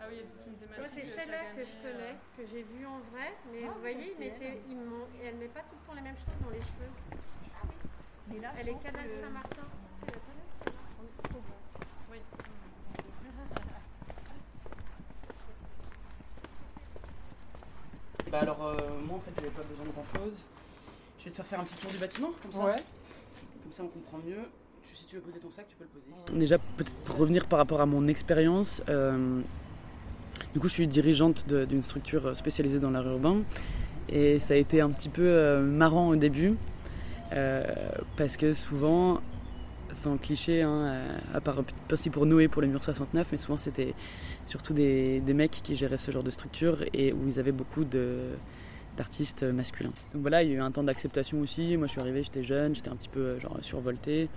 Ah 0.01 0.07
oui, 0.11 0.23
c'est 0.95 1.05
celle-là 1.05 1.45
que 1.57 1.65
je 1.65 1.77
connais, 1.83 2.15
que 2.37 2.43
j'ai 2.51 2.63
vue 2.63 2.87
en 2.87 2.99
vrai, 3.11 3.33
mais 3.53 3.61
ah, 3.65 3.73
vous 3.75 3.81
voyez, 3.81 4.13
il 4.19 4.27
elle 5.25 5.35
ne 5.35 5.41
met 5.41 5.49
pas 5.49 5.61
tout 5.61 5.77
le 5.81 5.87
temps 5.87 5.95
les 5.95 6.03
mêmes 6.03 6.17
choses 6.17 6.43
dans 6.43 6.51
les 6.51 6.61
cheveux. 6.61 6.91
Ah 8.43 8.55
elle 8.61 8.69
est 8.69 8.83
Canal 8.83 9.09
Saint-Martin. 9.21 9.78
Bah 18.31 18.41
alors, 18.41 18.65
euh, 18.65 18.77
moi 19.07 19.17
en 19.17 19.21
fait, 19.21 19.31
j'avais 19.37 19.51
pas 19.51 19.63
besoin 19.63 19.85
de 19.87 19.91
grand 19.91 20.05
chose. 20.05 20.35
Je 21.19 21.25
vais 21.25 21.31
te 21.31 21.37
faire 21.37 21.47
faire 21.47 21.61
un 21.61 21.65
petit 21.65 21.77
tour 21.77 21.91
du 21.91 21.99
bâtiment, 21.99 22.31
comme 22.43 22.53
ça. 22.53 22.65
Ouais. 22.65 22.77
Comme 23.63 23.73
ça, 23.73 23.83
on 23.83 23.89
comprend 23.89 24.19
mieux. 24.19 24.43
Si 24.95 25.05
tu 25.07 25.17
veux 25.17 25.23
poser 25.23 25.39
ton 25.39 25.51
sac, 25.51 25.67
tu 25.69 25.77
peux 25.77 25.85
le 25.85 25.91
poser 25.91 26.39
Déjà, 26.39 26.59
peut-être 26.59 26.93
pour 27.05 27.17
revenir 27.17 27.47
par 27.47 27.59
rapport 27.59 27.81
à 27.81 27.87
mon 27.87 28.07
expérience, 28.09 28.83
euh, 28.89 29.41
du 30.53 30.61
coup, 30.61 30.69
je 30.69 30.75
suis 30.75 30.87
dirigeante 30.87 31.47
d'une 31.49 31.83
structure 31.83 32.37
spécialisée 32.37 32.79
dans 32.79 32.91
l'art 32.91 33.07
urbain. 33.07 33.43
Et 34.11 34.41
ça 34.41 34.55
a 34.55 34.57
été 34.57 34.81
un 34.81 34.91
petit 34.91 35.09
peu 35.09 35.23
euh, 35.27 35.63
marrant 35.63 36.09
au 36.09 36.17
début, 36.17 36.57
parce 37.31 38.37
que 38.37 38.55
souvent, 38.55 39.21
sans 39.93 40.17
cliché, 40.17 40.63
hein, 40.63 41.07
à 41.35 41.41
part 41.41 41.63
pas 41.89 41.97
si 41.97 42.11
pour 42.11 42.27
Noé 42.27 42.49
pour 42.49 42.63
le 42.63 42.69
mur 42.69 42.83
69, 42.83 43.29
mais 43.33 43.39
souvent 43.39 43.57
c'était 43.57 43.95
surtout 44.45 44.73
des, 44.73 45.21
mecs 45.35 45.51
qui 45.63 45.77
géraient 45.77 45.99
ce 45.99 46.11
genre 46.11 46.23
de 46.23 46.31
structure 46.31 46.85
et 46.93 47.13
où 47.13 47.27
ils 47.27 47.39
avaient 47.39 47.53
beaucoup 47.53 47.85
d'artistes 48.97 49.43
masculins. 49.43 49.93
Donc 50.13 50.23
voilà, 50.23 50.43
il 50.43 50.51
y 50.51 50.53
a 50.53 50.57
eu 50.57 50.61
un 50.61 50.71
temps 50.71 50.85
d'acceptation 50.85 51.41
aussi. 51.41 51.77
Moi 51.77 51.87
je 51.87 51.93
suis 51.93 52.01
arrivée, 52.01 52.23
j'étais 52.23 52.43
jeune, 52.43 52.75
j'étais 52.75 52.91
un 52.91 52.97
petit 52.97 53.09
peu 53.09 53.39
genre 53.39 53.57
survoltée. 53.61 54.29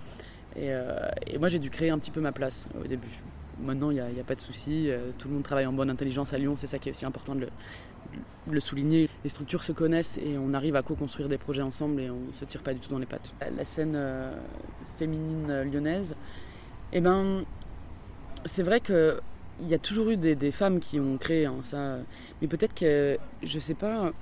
Et, 0.54 0.72
euh, 0.72 1.08
et 1.26 1.38
moi 1.38 1.48
j'ai 1.48 1.58
dû 1.58 1.70
créer 1.70 1.90
un 1.90 1.98
petit 1.98 2.10
peu 2.10 2.20
ma 2.20 2.32
place 2.32 2.68
au 2.82 2.86
début. 2.86 3.22
Maintenant 3.60 3.90
il 3.90 3.94
n'y 3.94 4.00
a, 4.00 4.06
a, 4.06 4.24
pas 4.26 4.34
de 4.34 4.40
souci, 4.40 4.90
euh, 4.90 5.10
tout 5.18 5.28
le 5.28 5.34
monde 5.34 5.42
travaille 5.42 5.66
en 5.66 5.72
bonne 5.72 5.90
intelligence 5.90 6.32
à 6.32 6.38
Lyon, 6.38 6.54
c'est 6.56 6.66
ça 6.66 6.78
qui 6.78 6.88
est 6.88 6.92
aussi 6.92 7.06
important 7.06 7.34
de 7.34 7.40
le, 7.40 7.48
le 8.50 8.60
souligner. 8.60 9.08
Les 9.24 9.30
structures 9.30 9.62
se 9.62 9.72
connaissent 9.72 10.18
et 10.18 10.36
on 10.38 10.54
arrive 10.54 10.76
à 10.76 10.82
co-construire 10.82 11.28
des 11.28 11.38
projets 11.38 11.62
ensemble 11.62 12.00
et 12.00 12.10
on 12.10 12.20
ne 12.28 12.32
se 12.32 12.44
tire 12.44 12.62
pas 12.62 12.74
du 12.74 12.80
tout 12.80 12.90
dans 12.90 12.98
les 12.98 13.06
pattes. 13.06 13.32
La 13.56 13.64
scène 13.64 13.94
euh, 13.94 14.34
féminine 14.98 15.62
lyonnaise, 15.62 16.16
eh 16.92 17.00
ben, 17.00 17.44
c'est 18.44 18.62
vrai 18.62 18.80
qu'il 18.80 19.16
y 19.68 19.74
a 19.74 19.78
toujours 19.78 20.10
eu 20.10 20.16
des, 20.16 20.50
femmes 20.50 20.80
qui 20.80 20.98
ont 21.00 21.16
créé 21.18 21.46
hein, 21.46 21.56
ça, 21.62 21.98
mais 22.40 22.48
peut-être 22.48 22.74
que, 22.74 23.16
je 23.42 23.58
sais 23.58 23.74
pas, 23.74 24.12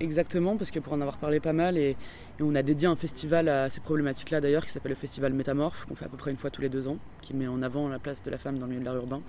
exactement, 0.00 0.56
parce 0.56 0.70
que 0.70 0.78
pour 0.78 0.92
en 0.92 1.00
avoir 1.00 1.18
parlé 1.18 1.40
pas 1.40 1.52
mal, 1.52 1.78
et, 1.78 1.96
on 2.40 2.54
a 2.54 2.62
dédié 2.62 2.86
un 2.86 2.94
festival 2.94 3.48
à 3.48 3.68
ces 3.68 3.80
problématiques-là 3.80 4.40
d'ailleurs, 4.40 4.64
qui 4.64 4.70
s'appelle 4.70 4.92
le 4.92 4.96
Festival 4.96 5.32
Métamorphe, 5.32 5.86
qu'on 5.86 5.96
fait 5.96 6.04
à 6.04 6.08
peu 6.08 6.16
près 6.16 6.30
une 6.30 6.36
fois 6.36 6.50
tous 6.50 6.62
les 6.62 6.68
deux 6.68 6.86
ans, 6.86 6.98
qui 7.20 7.34
met 7.34 7.48
en 7.48 7.62
avant 7.62 7.88
la 7.88 7.98
place 7.98 8.22
de 8.22 8.30
la 8.30 8.38
femme 8.38 8.58
dans 8.58 8.66
le 8.66 8.70
milieu 8.70 8.80
de 8.80 8.84
l'art 8.84 8.94
urbain. 8.94 9.22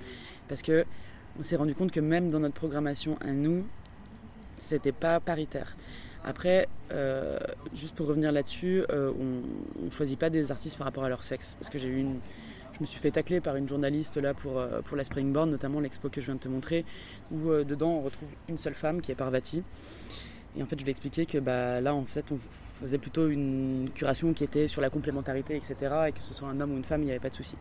Parce 0.48 0.62
que 0.62 0.86
on 1.40 1.42
s'est 1.42 1.56
rendu 1.56 1.74
compte 1.74 1.92
que 1.92 2.00
même 2.00 2.30
dans 2.30 2.40
notre 2.40 2.54
programmation 2.54 3.18
à 3.22 3.32
nous, 3.32 3.66
c'était 4.60 4.92
pas 4.92 5.20
paritaire. 5.20 5.76
Après, 6.24 6.68
euh, 6.92 7.40
juste 7.74 7.96
pour 7.96 8.08
revenir 8.08 8.32
là-dessus, 8.32 8.84
euh, 8.90 9.12
on 9.20 9.86
ne 9.86 9.90
choisit 9.90 10.20
pas 10.20 10.30
des 10.30 10.52
artistes 10.52 10.78
par 10.78 10.86
rapport 10.86 11.04
à 11.04 11.10
leur 11.10 11.24
sexe. 11.24 11.56
Parce 11.60 11.70
que 11.70 11.80
j'ai 11.80 11.88
eu 11.88 12.06
je 12.74 12.84
me 12.84 12.86
suis 12.86 13.00
fait 13.00 13.12
tacler 13.12 13.42
par 13.42 13.58
une 13.58 13.68
journaliste 13.68 14.16
là 14.16 14.34
pour, 14.34 14.58
euh, 14.58 14.80
pour 14.82 14.96
la 14.96 15.04
Springboard, 15.04 15.50
notamment 15.50 15.82
l'expo 15.82 16.08
que 16.08 16.22
je 16.22 16.28
viens 16.28 16.36
de 16.36 16.40
te 16.40 16.48
montrer, 16.48 16.86
où 17.30 17.52
dedans 17.52 17.90
on 17.90 18.02
retrouve 18.02 18.30
une 18.48 18.58
seule 18.58 18.74
femme 18.74 19.02
qui 19.02 19.12
est 19.12 19.16
Parvati. 19.16 19.64
Et 20.58 20.64
en 20.64 20.66
fait, 20.66 20.80
je 20.80 20.84
lui 20.84 20.90
ai 20.90 20.92
expliqué 20.92 21.26
que 21.26 21.38
bah, 21.38 21.80
là, 21.82 21.94
en 21.94 22.06
fait, 22.06 22.26
on 22.32 22.40
faisait 22.82 22.98
plutôt 22.98 23.28
une 23.28 23.90
curation 23.94 24.34
qui 24.34 24.44
était 24.44 24.68
sur 24.68 24.82
la 24.82 24.90
complémentarité, 24.90 25.56
etc. 25.56 25.76
Et 26.08 26.12
que 26.12 26.22
ce 26.24 26.34
soit 26.34 26.48
un 26.48 26.60
homme 26.60 26.74
ou 26.74 26.78
une 26.78 26.84
femme, 26.84 27.02
il 27.02 27.06
n'y 27.06 27.12
avait 27.12 27.20
pas 27.20 27.30
de 27.30 27.36
souci. 27.36 27.56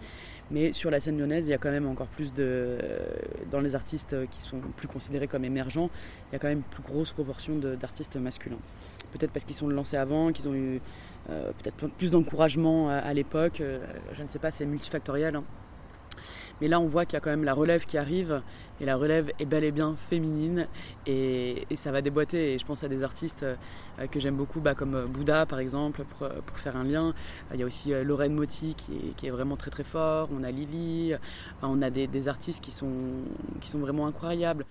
Mais 0.50 0.72
sur 0.72 0.90
la 0.90 1.00
scène 1.00 1.18
lyonnaise, 1.18 1.46
il 1.48 1.50
y 1.50 1.54
a 1.54 1.58
quand 1.58 1.70
même 1.70 1.86
encore 1.86 2.06
plus 2.06 2.32
de. 2.32 2.78
Dans 3.50 3.60
les 3.60 3.74
artistes 3.74 4.16
qui 4.30 4.42
sont 4.42 4.60
plus 4.76 4.88
considérés 4.88 5.26
comme 5.26 5.44
émergents, 5.44 5.90
il 6.30 6.34
y 6.34 6.36
a 6.36 6.38
quand 6.38 6.48
même 6.48 6.58
une 6.58 6.64
plus 6.64 6.82
grosse 6.82 7.12
proportion 7.12 7.56
d'artistes 7.56 8.16
masculins. 8.16 8.58
Peut-être 9.12 9.32
parce 9.32 9.44
qu'ils 9.44 9.56
sont 9.56 9.68
lancés 9.68 9.96
avant, 9.96 10.32
qu'ils 10.32 10.48
ont 10.48 10.54
eu 10.54 10.80
euh, 11.30 11.52
peut-être 11.58 11.88
plus 11.96 12.10
d'encouragement 12.10 12.88
à, 12.88 13.12
l'époque, 13.12 13.60
euh, 13.60 13.78
je 14.12 14.22
ne 14.22 14.28
sais 14.28 14.38
pas, 14.38 14.50
c'est 14.50 14.64
multifactoriel. 14.64 15.36
Hein. 15.36 15.44
Mais 16.60 16.68
là, 16.68 16.80
on 16.80 16.86
voit 16.86 17.04
qu'il 17.04 17.14
y 17.14 17.16
a 17.16 17.20
quand 17.20 17.30
même 17.30 17.44
la 17.44 17.54
relève 17.54 17.86
qui 17.86 17.98
arrive, 17.98 18.42
et 18.80 18.84
la 18.84 18.96
relève 18.96 19.32
est 19.38 19.44
bel 19.44 19.64
et 19.64 19.72
bien 19.72 19.94
féminine, 19.96 20.66
et, 21.06 21.66
ça 21.76 21.92
va 21.92 22.02
déboîter. 22.02 22.54
Et 22.54 22.58
je 22.58 22.64
pense 22.64 22.84
à 22.84 22.88
des 22.88 23.02
artistes 23.02 23.44
euh, 23.44 24.06
que 24.10 24.20
j'aime 24.20 24.36
beaucoup, 24.36 24.60
bah, 24.60 24.74
comme 24.74 25.06
Bouddha 25.06 25.46
par 25.46 25.58
exemple, 25.58 26.04
pour, 26.04 26.28
faire 26.56 26.76
un 26.76 26.84
lien. 26.84 27.14
Il 27.54 27.60
y 27.60 27.62
a 27.62 27.66
aussi 27.66 27.90
Lorraine 28.04 28.34
Motti 28.34 28.74
qui 28.74 29.26
est, 29.26 29.30
vraiment 29.30 29.56
très 29.56 29.70
très 29.70 29.84
fort, 29.84 30.28
on 30.32 30.42
a 30.42 30.50
Lily, 30.50 31.14
on 31.62 31.82
a 31.82 31.90
des, 31.90 32.28
artistes 32.28 32.62
qui 32.62 32.70
sont, 32.70 32.92
qui 33.60 33.68
sont 33.68 33.78
vraiment 33.78 34.06
incroyables. 34.06 34.64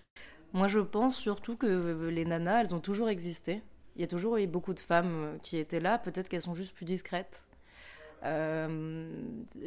Moi, 0.53 0.67
je 0.67 0.79
pense 0.79 1.15
surtout 1.15 1.55
que 1.55 2.07
les 2.09 2.25
nanas, 2.25 2.61
elles 2.61 2.75
ont 2.75 2.79
toujours 2.79 3.09
existé. 3.09 3.61
Il 3.95 4.01
y 4.01 4.03
a 4.03 4.07
toujours 4.07 4.37
eu 4.37 4.47
beaucoup 4.47 4.73
de 4.73 4.79
femmes 4.79 5.23
euh, 5.23 5.37
qui 5.41 5.57
étaient 5.57 5.79
là, 5.79 5.97
peut-être 5.97 6.29
qu'elles 6.29 6.43
sont 6.43 6.53
juste 6.53 6.75
plus 6.75 6.85
discrètes. 6.85 7.46
Euh, 8.23 9.07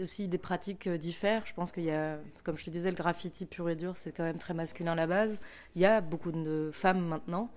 aussi 0.03 0.27
des 0.27 0.39
pratiques 0.39 0.89
euh, 0.89 0.99
diffèrent. 0.99 1.47
Je 1.47 1.55
pense 1.55 1.71
qu'il 1.71 1.85
y 1.85 1.91
a, 1.91 2.19
comme 2.43 2.57
je 2.59 2.65
te 2.65 2.71
disais, 2.71 2.91
le 2.91 2.97
graffiti 2.97 3.47
pur 3.47 3.71
et 3.71 3.77
dur, 3.77 3.97
c'est 3.97 4.11
quand 4.13 4.25
même 4.25 4.39
très 4.39 4.55
masculin 4.55 4.93
à 4.93 4.97
la 4.97 5.07
base. 5.07 5.39
Il 5.77 5.83
y 5.83 5.87
a 5.87 6.01
beaucoup 6.01 6.33
de 6.33 6.71
femmes 6.73 7.07
maintenant. 7.07 7.51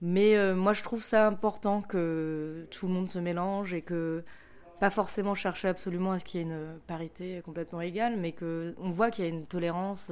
mais 0.00 0.54
moi, 0.54 0.72
je 0.72 0.82
trouve 0.82 1.02
ça 1.02 1.26
important 1.26 1.80
que 1.82 2.66
tout 2.70 2.86
le 2.88 2.92
monde 2.92 3.08
se 3.08 3.18
mélange 3.18 3.72
et 3.72 3.82
que 3.82 4.24
pas 4.80 4.90
forcément 4.90 5.34
chercher 5.34 5.68
absolument 5.68 6.12
à 6.12 6.18
ce 6.18 6.24
qu'il 6.24 6.40
y 6.40 6.42
ait 6.42 6.46
une 6.46 6.80
parité 6.88 7.40
complètement 7.44 7.80
égale, 7.80 8.16
mais 8.16 8.32
qu'on 8.32 8.90
voit 8.90 9.12
qu'il 9.12 9.24
y 9.24 9.28
a 9.28 9.30
une 9.30 9.46
tolérance 9.46 10.10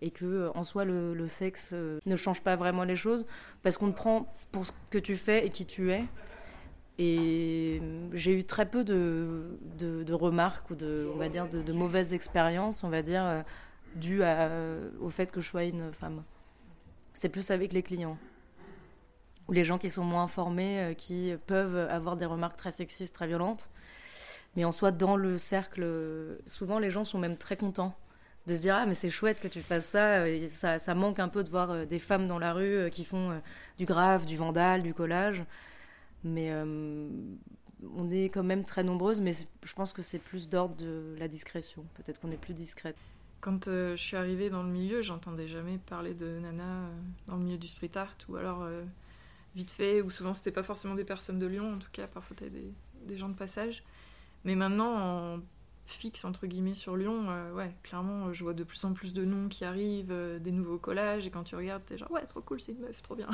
et 0.00 0.10
que 0.10 0.24
euh, 0.24 0.50
en 0.54 0.64
soi 0.64 0.84
le, 0.84 1.26
sexe 1.26 1.70
euh, 1.72 1.98
ne 2.06 2.16
change 2.16 2.42
pas 2.42 2.56
vraiment 2.56 2.84
les 2.84 2.96
choses 2.96 3.26
parce 3.62 3.78
qu'on 3.78 3.90
te 3.90 3.96
prend 3.96 4.32
pour 4.52 4.66
ce 4.66 4.72
que 4.90 4.98
tu 4.98 5.16
fais 5.16 5.46
et 5.46 5.50
qui 5.50 5.66
tu 5.66 5.92
es. 5.92 6.04
Et 6.98 7.80
euh, 7.82 8.08
j'ai 8.12 8.38
eu 8.38 8.44
très 8.44 8.66
peu 8.66 8.84
de, 8.84 9.58
de, 9.78 10.12
remarques 10.12 10.70
ou 10.70 10.74
de, 10.74 11.10
on 11.12 11.16
va 11.16 11.28
dire, 11.28 11.48
de, 11.48 11.72
mauvaises 11.72 12.14
expériences, 12.14 12.84
on 12.84 12.88
va 12.88 13.02
dire, 13.02 13.44
dues 13.96 14.22
au 15.00 15.08
fait 15.08 15.30
que 15.32 15.40
je 15.40 15.48
sois 15.48 15.64
une 15.64 15.92
femme. 15.92 16.22
C'est 17.14 17.28
plus 17.28 17.50
avec 17.50 17.72
les 17.72 17.82
clients 17.82 18.18
ou 19.46 19.52
les 19.52 19.64
gens 19.64 19.76
qui 19.76 19.90
sont 19.90 20.04
moins 20.04 20.22
informés, 20.22 20.94
qui 20.96 21.34
peuvent 21.46 21.76
avoir 21.90 22.16
des 22.16 22.24
remarques 22.24 22.56
très 22.56 22.70
sexistes, 22.70 23.14
très 23.14 23.26
violentes. 23.26 23.70
Mais 24.56 24.64
en 24.64 24.72
soi, 24.72 24.92
dans 24.92 25.16
le 25.16 25.36
cercle, 25.36 25.84
souvent 26.46 26.78
les 26.78 26.90
gens 26.90 27.04
sont 27.04 27.18
même 27.18 27.36
très 27.36 27.56
contents 27.56 27.94
de 28.46 28.54
se 28.54 28.60
dire 28.60 28.76
ah 28.76 28.86
mais 28.86 28.94
c'est 28.94 29.10
chouette 29.10 29.40
que 29.40 29.48
tu 29.48 29.62
fasses 29.62 29.86
ça. 29.86 30.24
ça. 30.48 30.78
ça 30.78 30.94
manque 30.94 31.18
un 31.18 31.28
peu 31.28 31.44
de 31.44 31.50
voir 31.50 31.70
euh, 31.70 31.84
des 31.86 31.98
femmes 31.98 32.26
dans 32.26 32.38
la 32.38 32.52
rue 32.52 32.76
euh, 32.76 32.88
qui 32.90 33.04
font 33.04 33.30
euh, 33.30 33.38
du 33.78 33.86
grave, 33.86 34.26
du 34.26 34.36
vandal, 34.36 34.82
du 34.82 34.92
collage. 34.94 35.42
Mais 36.24 36.52
on 36.52 38.10
est 38.10 38.24
quand 38.24 38.42
même 38.42 38.64
très 38.64 38.82
nombreuses, 38.82 39.20
mais 39.20 39.32
je 39.32 39.72
pense 39.74 39.92
que 39.92 40.02
c'est 40.02 40.18
plus 40.18 40.48
d'ordre 40.48 40.74
de 40.76 41.14
la 41.18 41.28
discrétion. 41.28 41.84
Peut-être 41.94 42.20
qu'on 42.20 42.30
est 42.30 42.40
plus 42.40 42.54
discrète. 42.54 42.96
Quand 43.40 43.66
je 43.66 43.94
suis 43.96 44.16
arrivée 44.16 44.48
dans 44.48 44.62
le 44.62 44.70
milieu, 44.70 45.02
j'entendais 45.02 45.48
jamais 45.48 45.78
parler 45.78 46.14
de 46.14 46.38
nana 46.40 46.88
dans 47.28 47.36
le 47.36 47.42
milieu 47.42 47.58
du 47.58 47.68
street 47.68 47.90
art, 47.94 48.16
ou 48.30 48.36
alors 48.36 48.66
vite 49.54 49.70
fait, 49.70 50.00
ou 50.00 50.08
souvent 50.08 50.32
c'était 50.32 50.50
pas 50.50 50.62
forcément 50.62 50.94
des 50.94 51.04
personnes 51.04 51.38
de 51.38 51.46
Lyon, 51.46 51.74
en 51.74 51.78
tout 51.78 51.90
cas 51.92 52.06
parfois 52.06 52.36
des, 52.40 52.72
des 53.06 53.16
gens 53.18 53.28
de 53.28 53.34
passage. 53.34 53.82
Mais 54.44 54.54
maintenant, 54.54 55.34
en 55.34 55.40
fixe 55.86 56.24
entre 56.24 56.46
guillemets 56.46 56.74
sur 56.74 56.96
Lyon, 56.96 57.26
euh, 57.28 57.52
ouais, 57.52 57.74
clairement, 57.82 58.32
je 58.32 58.42
vois 58.42 58.54
de 58.54 58.64
plus 58.64 58.82
en 58.84 58.92
plus 58.92 59.12
de 59.12 59.24
noms 59.24 59.48
qui 59.48 59.64
arrivent, 59.64 60.12
euh, 60.12 60.38
des 60.38 60.50
nouveaux 60.50 60.78
collages, 60.78 61.26
et 61.26 61.30
quand 61.30 61.44
tu 61.44 61.56
regardes, 61.56 61.84
t'es 61.84 61.98
genre 61.98 62.10
ouais, 62.10 62.24
trop 62.26 62.40
cool, 62.40 62.60
c'est 62.60 62.72
une 62.72 62.80
meuf, 62.80 63.02
trop 63.02 63.14
bien. 63.14 63.28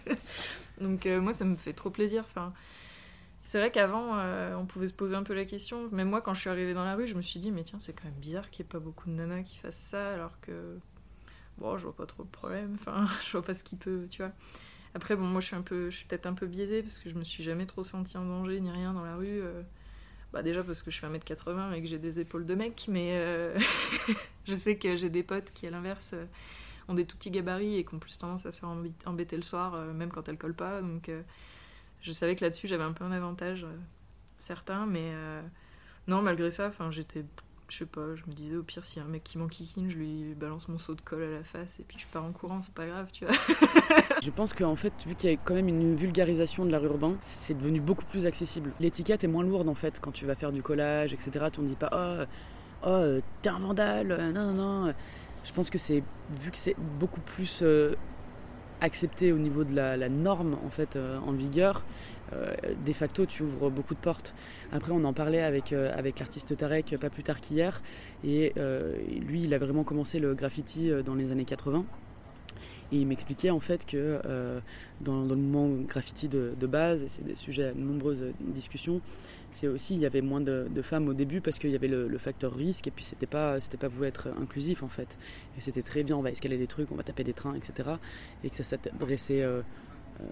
Donc 0.80 1.06
euh, 1.06 1.20
moi, 1.20 1.32
ça 1.32 1.44
me 1.44 1.56
fait 1.56 1.72
trop 1.72 1.90
plaisir. 1.90 2.24
Enfin, 2.24 2.52
c'est 3.42 3.58
vrai 3.58 3.70
qu'avant, 3.70 4.18
on 4.58 4.66
pouvait 4.66 4.88
se 4.88 4.94
poser 4.94 5.14
un 5.14 5.22
peu 5.22 5.34
la 5.34 5.44
question. 5.44 5.88
Même 5.90 6.08
moi, 6.08 6.20
quand 6.20 6.34
je 6.34 6.40
suis 6.40 6.50
arrivée 6.50 6.74
dans 6.74 6.84
la 6.84 6.96
rue, 6.96 7.06
je 7.06 7.14
me 7.14 7.22
suis 7.22 7.40
dit 7.40 7.52
mais 7.52 7.62
tiens, 7.62 7.78
c'est 7.78 7.92
quand 7.92 8.04
même 8.04 8.14
bizarre 8.14 8.50
qu'il 8.50 8.64
n'y 8.64 8.68
ait 8.68 8.72
pas 8.72 8.78
beaucoup 8.78 9.08
de 9.08 9.14
nanas 9.14 9.42
qui 9.42 9.56
fassent 9.56 9.76
ça, 9.76 10.12
alors 10.14 10.40
que 10.40 10.78
bon, 11.58 11.76
je 11.76 11.84
vois 11.84 11.94
pas 11.94 12.06
trop 12.06 12.24
de 12.24 12.30
problème. 12.30 12.76
Enfin, 12.80 13.06
je 13.26 13.32
vois 13.32 13.42
pas 13.42 13.54
ce 13.54 13.64
qui 13.64 13.76
peut, 13.76 14.06
tu 14.10 14.22
vois. 14.22 14.32
Après, 14.94 15.16
bon, 15.16 15.24
moi, 15.24 15.40
je 15.40 15.46
suis 15.46 15.56
un 15.56 15.62
peu, 15.62 15.90
je 15.90 15.96
suis 15.96 16.06
peut-être 16.06 16.26
un 16.26 16.34
peu 16.34 16.46
biaisée 16.46 16.82
parce 16.82 16.98
que 16.98 17.10
je 17.10 17.14
me 17.14 17.24
suis 17.24 17.42
jamais 17.42 17.66
trop 17.66 17.84
sentie 17.84 18.16
en 18.16 18.24
danger 18.24 18.60
ni 18.60 18.70
rien 18.70 18.92
dans 18.92 19.04
la 19.04 19.16
rue. 19.16 19.42
Bah 20.34 20.42
déjà 20.42 20.64
parce 20.64 20.82
que 20.82 20.90
je 20.90 20.98
fais 20.98 21.06
1m80 21.06 21.74
et 21.74 21.80
que 21.80 21.86
j'ai 21.86 22.00
des 22.00 22.18
épaules 22.18 22.44
de 22.44 22.56
mec, 22.56 22.86
mais 22.88 23.10
euh, 23.12 23.56
je 24.48 24.54
sais 24.54 24.76
que 24.76 24.96
j'ai 24.96 25.08
des 25.08 25.22
potes 25.22 25.52
qui, 25.52 25.64
à 25.68 25.70
l'inverse, 25.70 26.10
euh, 26.14 26.24
ont 26.88 26.94
des 26.94 27.04
tout 27.04 27.16
petits 27.16 27.30
gabarits 27.30 27.76
et 27.76 27.84
qui 27.84 27.94
ont 27.94 28.00
plus 28.00 28.18
tendance 28.18 28.44
à 28.44 28.50
se 28.50 28.58
faire 28.58 28.68
embêter 29.06 29.36
le 29.36 29.42
soir, 29.42 29.74
euh, 29.74 29.92
même 29.92 30.10
quand 30.10 30.28
elles 30.28 30.36
collent 30.36 30.52
pas. 30.52 30.82
Donc 30.82 31.08
je 32.00 32.12
savais 32.12 32.34
que 32.34 32.44
là-dessus, 32.44 32.66
j'avais 32.66 32.82
un 32.82 32.92
peu 32.92 33.04
un 33.04 33.12
avantage 33.12 33.64
certain, 34.36 34.86
mais 34.86 35.12
non, 36.08 36.20
malgré 36.20 36.50
ça, 36.50 36.72
j'étais 36.90 37.24
je 37.74 37.80
sais 37.80 37.86
pas, 37.86 38.14
je 38.14 38.22
me 38.28 38.34
disais 38.34 38.56
au 38.56 38.62
pire, 38.62 38.84
s'il 38.84 39.02
y 39.02 39.04
a 39.04 39.04
un 39.04 39.10
mec 39.10 39.24
qui 39.24 39.36
m'enquiquine, 39.36 39.90
je 39.90 39.96
lui 39.96 40.34
balance 40.34 40.68
mon 40.68 40.78
seau 40.78 40.94
de 40.94 41.00
colle 41.00 41.24
à 41.24 41.30
la 41.30 41.42
face 41.42 41.80
et 41.80 41.82
puis 41.82 41.98
je 41.98 42.06
pars 42.06 42.24
en 42.24 42.30
courant, 42.30 42.62
c'est 42.62 42.72
pas 42.72 42.86
grave, 42.86 43.08
tu 43.12 43.24
vois. 43.24 43.34
je 44.22 44.30
pense 44.30 44.52
qu'en 44.52 44.76
fait, 44.76 44.92
vu 45.04 45.16
qu'il 45.16 45.30
y 45.30 45.32
a 45.32 45.36
quand 45.36 45.54
même 45.54 45.66
une 45.66 45.96
vulgarisation 45.96 46.64
de 46.64 46.70
l'art 46.70 46.84
urbain, 46.84 47.16
c'est 47.20 47.58
devenu 47.58 47.80
beaucoup 47.80 48.04
plus 48.04 48.26
accessible. 48.26 48.70
L'étiquette 48.78 49.24
est 49.24 49.28
moins 49.28 49.42
lourde 49.42 49.68
en 49.68 49.74
fait 49.74 49.98
quand 50.00 50.12
tu 50.12 50.24
vas 50.24 50.36
faire 50.36 50.52
du 50.52 50.62
collage, 50.62 51.12
etc. 51.12 51.46
Tu 51.52 51.62
ne 51.62 51.66
dis 51.66 51.74
pas 51.74 51.90
oh, 51.92 52.86
oh 52.86 53.20
t'es 53.42 53.48
un 53.48 53.58
vandale, 53.58 54.32
non, 54.32 54.52
non, 54.52 54.84
non. 54.84 54.94
Je 55.42 55.52
pense 55.52 55.68
que 55.68 55.78
c'est, 55.78 56.04
vu 56.40 56.52
que 56.52 56.56
c'est 56.56 56.76
beaucoup 57.00 57.20
plus 57.20 57.60
euh, 57.62 57.96
accepté 58.80 59.32
au 59.32 59.38
niveau 59.38 59.64
de 59.64 59.74
la, 59.74 60.08
norme 60.08 60.56
en 60.64 60.70
fait 60.70 60.96
euh, 60.96 61.18
en 61.26 61.32
vigueur, 61.32 61.84
euh, 62.32 62.54
de 62.84 62.92
facto 62.92 63.26
tu 63.26 63.42
ouvres 63.42 63.70
beaucoup 63.70 63.94
de 63.94 64.00
portes. 64.00 64.34
Après 64.72 64.92
on 64.92 65.04
en 65.04 65.12
parlait 65.12 65.42
avec, 65.42 65.72
euh, 65.72 65.92
avec 65.96 66.18
l'artiste 66.18 66.56
Tarek 66.56 66.96
pas 66.98 67.10
plus 67.10 67.22
tard 67.22 67.40
qu'hier 67.40 67.82
et 68.24 68.52
lui 69.26 69.42
il 69.42 69.54
a 69.54 69.58
vraiment 69.58 69.84
commencé 69.84 70.18
le 70.18 70.34
graffiti 70.34 70.90
dans 71.04 71.14
les 71.14 71.32
années 71.32 71.44
80. 71.44 71.84
Et 72.92 72.96
il 72.96 73.06
m'expliquait 73.06 73.50
en 73.50 73.60
fait 73.60 73.86
que 73.86 74.20
dans, 75.00 75.24
le 75.24 75.36
mouvement 75.36 75.68
graffiti 75.86 76.28
de, 76.28 76.66
base, 76.66 77.02
et 77.02 77.08
c'est 77.08 77.24
des 77.24 77.36
sujets 77.36 77.64
à 77.64 77.72
de 77.72 77.80
nombreuses 77.80 78.24
discussions, 78.40 79.00
c'est 79.54 79.68
aussi 79.68 79.94
il 79.94 80.00
y 80.00 80.06
avait 80.06 80.20
moins 80.20 80.40
de, 80.40 80.68
femmes 80.82 81.08
au 81.08 81.14
début 81.14 81.40
parce 81.40 81.58
qu'il 81.58 81.70
y 81.70 81.76
avait 81.76 81.88
le, 81.88 82.18
facteur 82.18 82.54
risque 82.54 82.86
et 82.86 82.90
puis 82.90 83.04
c'était 83.04 83.26
pas 83.26 83.60
c'était 83.60 83.76
pas 83.76 83.88
voué 83.88 84.08
être 84.08 84.28
inclusif 84.40 84.82
en 84.82 84.88
fait. 84.88 85.16
Et 85.56 85.60
c'était 85.60 85.82
très 85.82 86.02
bien 86.02 86.16
on 86.16 86.22
va 86.22 86.30
escalader 86.30 86.62
des 86.62 86.66
trucs 86.66 86.90
on 86.90 86.96
va 86.96 87.02
taper 87.02 87.24
des 87.24 87.32
trains 87.32 87.54
etc 87.54 87.90
et 88.42 88.50
que 88.50 88.56
ça 88.56 88.64
s'adressait 88.64 89.42
euh, 89.42 89.62
euh, 90.20 90.24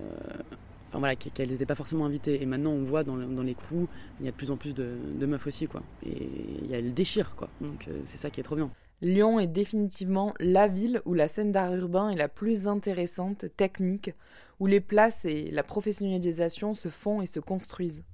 enfin 0.88 0.98
voilà 0.98 1.16
qu'elles 1.16 1.50
n'étaient 1.50 1.66
pas 1.66 1.76
forcément 1.76 2.04
invitées. 2.04 2.42
Et 2.42 2.46
maintenant 2.46 2.72
on 2.72 2.82
voit 2.82 3.04
dans, 3.04 3.16
dans, 3.16 3.42
les 3.42 3.54
crews 3.54 3.88
il 4.20 4.26
y 4.26 4.28
a 4.28 4.32
de 4.32 4.36
plus 4.36 4.50
en 4.50 4.56
plus 4.56 4.74
de, 4.74 4.96
meufs 5.26 5.46
aussi 5.46 5.68
quoi. 5.68 5.82
Et 6.04 6.28
il 6.62 6.70
y 6.70 6.74
a 6.74 6.80
le 6.80 6.90
déchire 6.90 7.34
quoi. 7.36 7.48
Donc 7.60 7.86
euh, 7.88 8.00
c'est 8.04 8.18
ça 8.18 8.30
qui 8.30 8.40
est 8.40 8.44
trop 8.44 8.56
bien 8.56 8.70
Lyon 9.02 9.40
est 9.40 9.48
définitivement 9.48 10.32
la 10.38 10.68
ville 10.68 11.02
où 11.04 11.14
la 11.14 11.26
scène 11.26 11.50
d'art 11.50 11.74
urbain 11.74 12.10
est 12.10 12.16
la 12.16 12.28
plus 12.28 12.68
intéressante, 12.68 13.46
technique, 13.56 14.12
où 14.60 14.66
les 14.66 14.80
places 14.80 15.24
et 15.24 15.50
la 15.50 15.64
professionnalisation 15.64 16.72
se 16.72 16.88
font 16.88 17.20
et 17.20 17.26
se 17.26 17.40
construisent 17.40 18.04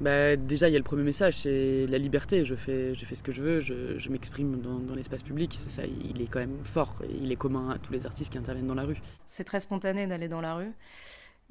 bah, 0.00 0.36
Déjà, 0.36 0.70
il 0.70 0.72
y 0.72 0.76
a 0.76 0.78
le 0.78 0.84
premier 0.84 1.02
message, 1.02 1.36
c'est 1.36 1.86
la 1.86 1.98
liberté. 1.98 2.46
Je 2.46 2.54
fais, 2.54 2.94
je 2.94 3.04
fais 3.04 3.14
ce 3.14 3.22
que 3.22 3.30
je 3.30 3.42
veux, 3.42 3.60
je, 3.60 4.08
m'exprime 4.08 4.58
dans, 4.62 4.94
l'espace 4.94 5.22
public. 5.22 5.58
C'est 5.60 5.70
ça, 5.70 5.82
il 5.86 6.22
est 6.22 6.26
quand 6.26 6.40
même 6.40 6.64
fort. 6.64 6.96
il 7.10 7.30
est 7.30 7.36
commun 7.36 7.68
à 7.68 7.78
tous 7.78 7.92
les 7.92 8.06
artistes 8.06 8.32
qui 8.32 8.38
interviennent 8.38 8.68
dans 8.68 8.74
la 8.74 8.84
rue. 8.84 9.02
C'est 9.26 9.44
très 9.44 9.60
spontané 9.60 10.06
d'aller 10.06 10.28
dans 10.28 10.40
la 10.40 10.54
rue. 10.54 10.72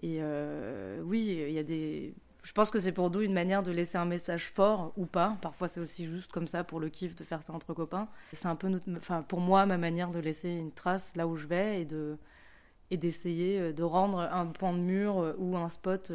Et 0.01 0.17
euh, 0.21 1.01
oui, 1.03 1.39
il 1.47 1.53
y 1.53 1.59
a 1.59 1.63
des. 1.63 2.15
Je 2.47 2.53
pense 2.53 2.71
que 2.71 2.79
c'est 2.79 2.93
pour 2.93 3.11
nous 3.11 3.19
une 3.19 3.33
manière 3.33 3.61
de 3.61 3.71
laisser 3.71 3.97
un 3.97 4.05
message 4.05 4.45
fort 4.45 4.93
ou 4.95 5.05
pas. 5.05 5.37
Parfois, 5.41 5.67
c'est 5.67 5.81
aussi 5.81 6.05
juste 6.05 6.31
comme 6.31 6.47
ça 6.47 6.63
pour 6.63 6.79
le 6.79 6.87
kiff 6.87 7.13
de 7.13 7.25
faire 7.25 7.43
ça 7.43 7.51
entre 7.51 7.73
copains. 7.73 8.07
C'est 8.31 8.47
un 8.47 8.55
peu, 8.55 8.71
enfin, 8.95 9.21
pour 9.21 9.41
moi, 9.41 9.65
ma 9.65 9.77
manière 9.77 10.11
de 10.11 10.19
laisser 10.19 10.51
une 10.51 10.71
trace 10.71 11.13
là 11.17 11.27
où 11.27 11.35
je 11.35 11.45
vais 11.45 11.81
et 11.81 11.85
de 11.85 12.17
et 12.89 12.95
d'essayer 12.95 13.73
de 13.73 13.83
rendre 13.83 14.19
un 14.19 14.45
pan 14.45 14.71
de 14.71 14.79
mur 14.79 15.35
ou 15.37 15.57
un 15.57 15.67
spot 15.67 16.09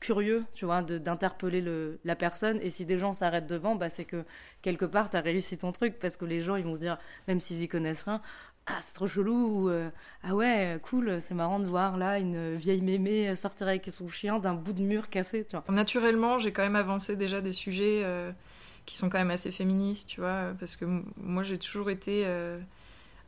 curieux, 0.00 0.44
tu 0.52 0.66
vois, 0.66 0.82
d'interpeller 0.82 1.64
la 2.04 2.14
personne. 2.14 2.58
Et 2.60 2.68
si 2.68 2.84
des 2.84 2.98
gens 2.98 3.14
s'arrêtent 3.14 3.46
devant, 3.46 3.74
bah, 3.74 3.88
c'est 3.88 4.04
que 4.04 4.26
quelque 4.60 4.84
part, 4.84 5.08
tu 5.08 5.16
as 5.16 5.22
réussi 5.22 5.56
ton 5.56 5.72
truc 5.72 5.98
parce 5.98 6.18
que 6.18 6.26
les 6.26 6.42
gens, 6.42 6.56
ils 6.56 6.64
vont 6.66 6.74
se 6.74 6.80
dire, 6.80 6.98
même 7.26 7.40
s'ils 7.40 7.62
y 7.62 7.68
connaissent 7.68 8.02
rien, 8.02 8.20
ah 8.70 8.78
c'est 8.82 8.94
trop 8.94 9.06
chelou 9.06 9.68
ou 9.68 9.72
ah 10.22 10.34
ouais 10.34 10.78
cool 10.82 11.20
c'est 11.20 11.34
marrant 11.34 11.58
de 11.58 11.66
voir 11.66 11.96
là 11.96 12.18
une 12.18 12.54
vieille 12.54 12.82
mémé 12.82 13.34
sortir 13.34 13.68
avec 13.68 13.86
son 13.90 14.08
chien 14.08 14.38
d'un 14.38 14.54
bout 14.54 14.72
de 14.72 14.82
mur 14.82 15.08
cassé 15.08 15.44
tu 15.48 15.56
vois. 15.56 15.64
Naturellement 15.74 16.38
j'ai 16.38 16.52
quand 16.52 16.62
même 16.62 16.76
avancé 16.76 17.16
déjà 17.16 17.40
des 17.40 17.52
sujets 17.52 18.04
qui 18.90 18.96
sont 18.96 19.08
quand 19.08 19.18
même 19.18 19.30
assez 19.30 19.52
féministes, 19.52 20.08
tu 20.08 20.20
vois, 20.20 20.52
parce 20.58 20.76
que 20.76 20.84
moi 21.16 21.42
j'ai 21.42 21.58
toujours 21.58 21.90
été 21.90 22.24
euh, 22.26 22.58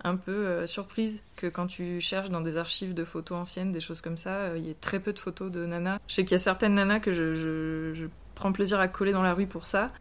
un 0.03 0.17
peu 0.17 0.33
euh, 0.33 0.67
surprise 0.67 1.23
que 1.37 1.47
quand 1.47 1.69
tu 1.69 2.01
cherches 2.01 2.31
dans 2.31 2.41
des 2.41 2.57
archives 2.57 2.95
de 2.95 3.05
photos 3.05 3.39
anciennes, 3.39 3.71
des 3.71 3.81
choses 3.81 4.01
comme 4.01 4.17
ça, 4.17 4.35
euh, 4.39 4.59
il 4.59 4.67
y 4.67 4.71
ait 4.71 4.75
très 4.75 4.99
peu 4.99 5.13
de 5.13 5.21
photos 5.21 5.51
de 5.51 5.65
nanas. 5.65 5.99
Je 6.09 6.15
sais 6.15 6.25
qu'il 6.25 6.33
y 6.33 6.35
a 6.35 6.39
certaines 6.39 6.75
nanas 6.75 6.99
que 6.99 7.13
je, 7.13 8.09
prends 8.35 8.53
plaisir 8.53 8.81
à 8.81 8.89
coller 8.89 9.13
dans 9.13 9.23
la 9.23 9.35
rue 9.35 9.47
pour 9.47 9.67
ça. 9.67 9.93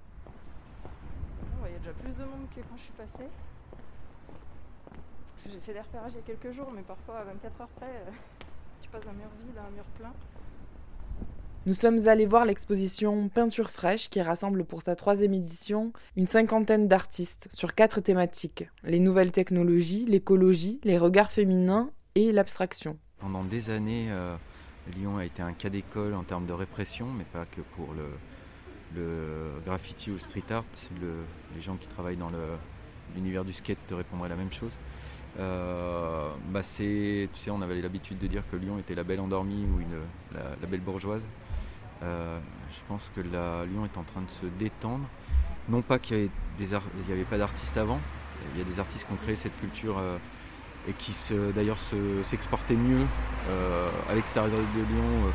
Il 1.63 1.71
y 1.71 1.75
a 1.75 1.79
déjà 1.79 1.91
plus 1.91 2.17
de 2.17 2.23
monde 2.23 2.47
que 2.55 2.61
quand 2.61 2.77
je 2.77 2.81
suis 2.81 2.93
passée. 2.93 3.29
Parce 5.41 5.55
que 5.55 5.59
j'ai 5.59 5.65
fait 5.65 5.73
des 5.73 5.81
repérages 5.81 6.11
il 6.13 6.17
y 6.17 6.19
a 6.19 6.37
quelques 6.37 6.55
jours, 6.55 6.71
mais 6.75 6.83
parfois 6.83 7.17
à 7.17 7.23
24 7.23 7.61
heures 7.61 7.67
près, 7.69 8.03
tu 8.79 8.89
passes 8.89 9.03
d'un 9.03 9.13
mur 9.13 9.25
vide 9.43 9.57
à 9.57 9.65
un 9.65 9.71
mur 9.71 9.83
plein. 9.97 10.13
Nous 11.65 11.73
sommes 11.73 12.07
allés 12.07 12.27
voir 12.27 12.45
l'exposition 12.45 13.27
Peinture 13.27 13.71
fraîche 13.71 14.11
qui 14.11 14.21
rassemble 14.21 14.65
pour 14.65 14.83
sa 14.83 14.95
troisième 14.95 15.33
édition 15.33 15.93
une 16.15 16.27
cinquantaine 16.27 16.87
d'artistes 16.87 17.47
sur 17.49 17.73
quatre 17.73 18.01
thématiques 18.01 18.69
les 18.83 18.99
nouvelles 18.99 19.31
technologies, 19.31 20.05
l'écologie, 20.05 20.79
les 20.83 20.99
regards 20.99 21.31
féminins 21.31 21.89
et 22.13 22.31
l'abstraction. 22.31 22.99
Pendant 23.17 23.43
des 23.43 23.71
années, 23.71 24.11
euh, 24.11 24.35
Lyon 24.95 25.17
a 25.17 25.25
été 25.25 25.41
un 25.41 25.53
cas 25.53 25.69
d'école 25.69 26.13
en 26.13 26.23
termes 26.23 26.45
de 26.45 26.53
répression, 26.53 27.07
mais 27.07 27.25
pas 27.25 27.47
que 27.47 27.61
pour 27.75 27.95
le, 27.95 28.05
graffiti 29.65 30.11
ou 30.11 30.13
le 30.13 30.19
street 30.19 30.43
art. 30.51 30.65
les 31.01 31.61
gens 31.61 31.77
qui 31.77 31.87
travaillent 31.87 32.17
dans 32.17 32.31
l'univers 33.15 33.43
du 33.43 33.53
skate 33.53 33.79
te 33.87 33.95
répondraient 33.95 34.29
la 34.29 34.35
même 34.35 34.51
chose. 34.51 34.77
Euh, 35.39 36.29
bah 36.49 36.61
on 37.49 37.61
avait 37.61 37.81
l'habitude 37.81 38.19
de 38.19 38.27
dire 38.27 38.43
que 38.51 38.57
Lyon 38.57 38.77
était 38.79 38.95
la 38.95 39.03
belle 39.03 39.21
endormie 39.21 39.65
ou 39.65 39.79
la 40.33 40.67
belle 40.67 40.81
bourgeoise. 40.81 41.23
Euh, 42.03 42.39
je 42.71 42.79
pense 42.87 43.11
que 43.15 43.21
Lyon 43.21 43.85
est 43.85 43.97
en 43.97 44.03
train 44.03 44.21
de 44.21 44.29
se 44.29 44.45
détendre. 44.59 45.05
Non 45.69 45.81
pas 45.81 45.99
qu'il 45.99 46.29
n'y 46.59 46.65
avait, 47.11 47.23
pas 47.23 47.37
d'artistes 47.37 47.77
avant, 47.77 47.99
il 48.53 48.59
y 48.59 48.61
a 48.61 48.65
des 48.65 48.79
artistes 48.79 49.05
qui 49.05 49.13
ont 49.13 49.17
créé 49.17 49.35
cette 49.35 49.57
culture 49.59 49.97
euh, 49.99 50.17
et 50.87 50.93
qui 50.93 51.13
d'ailleurs 51.53 51.77
s'exportaient 52.23 52.75
mieux 52.75 53.05
euh, 53.49 53.89
à 54.09 54.15
l'extérieur 54.15 54.51
de 54.51 54.79
Lyon 54.93 55.31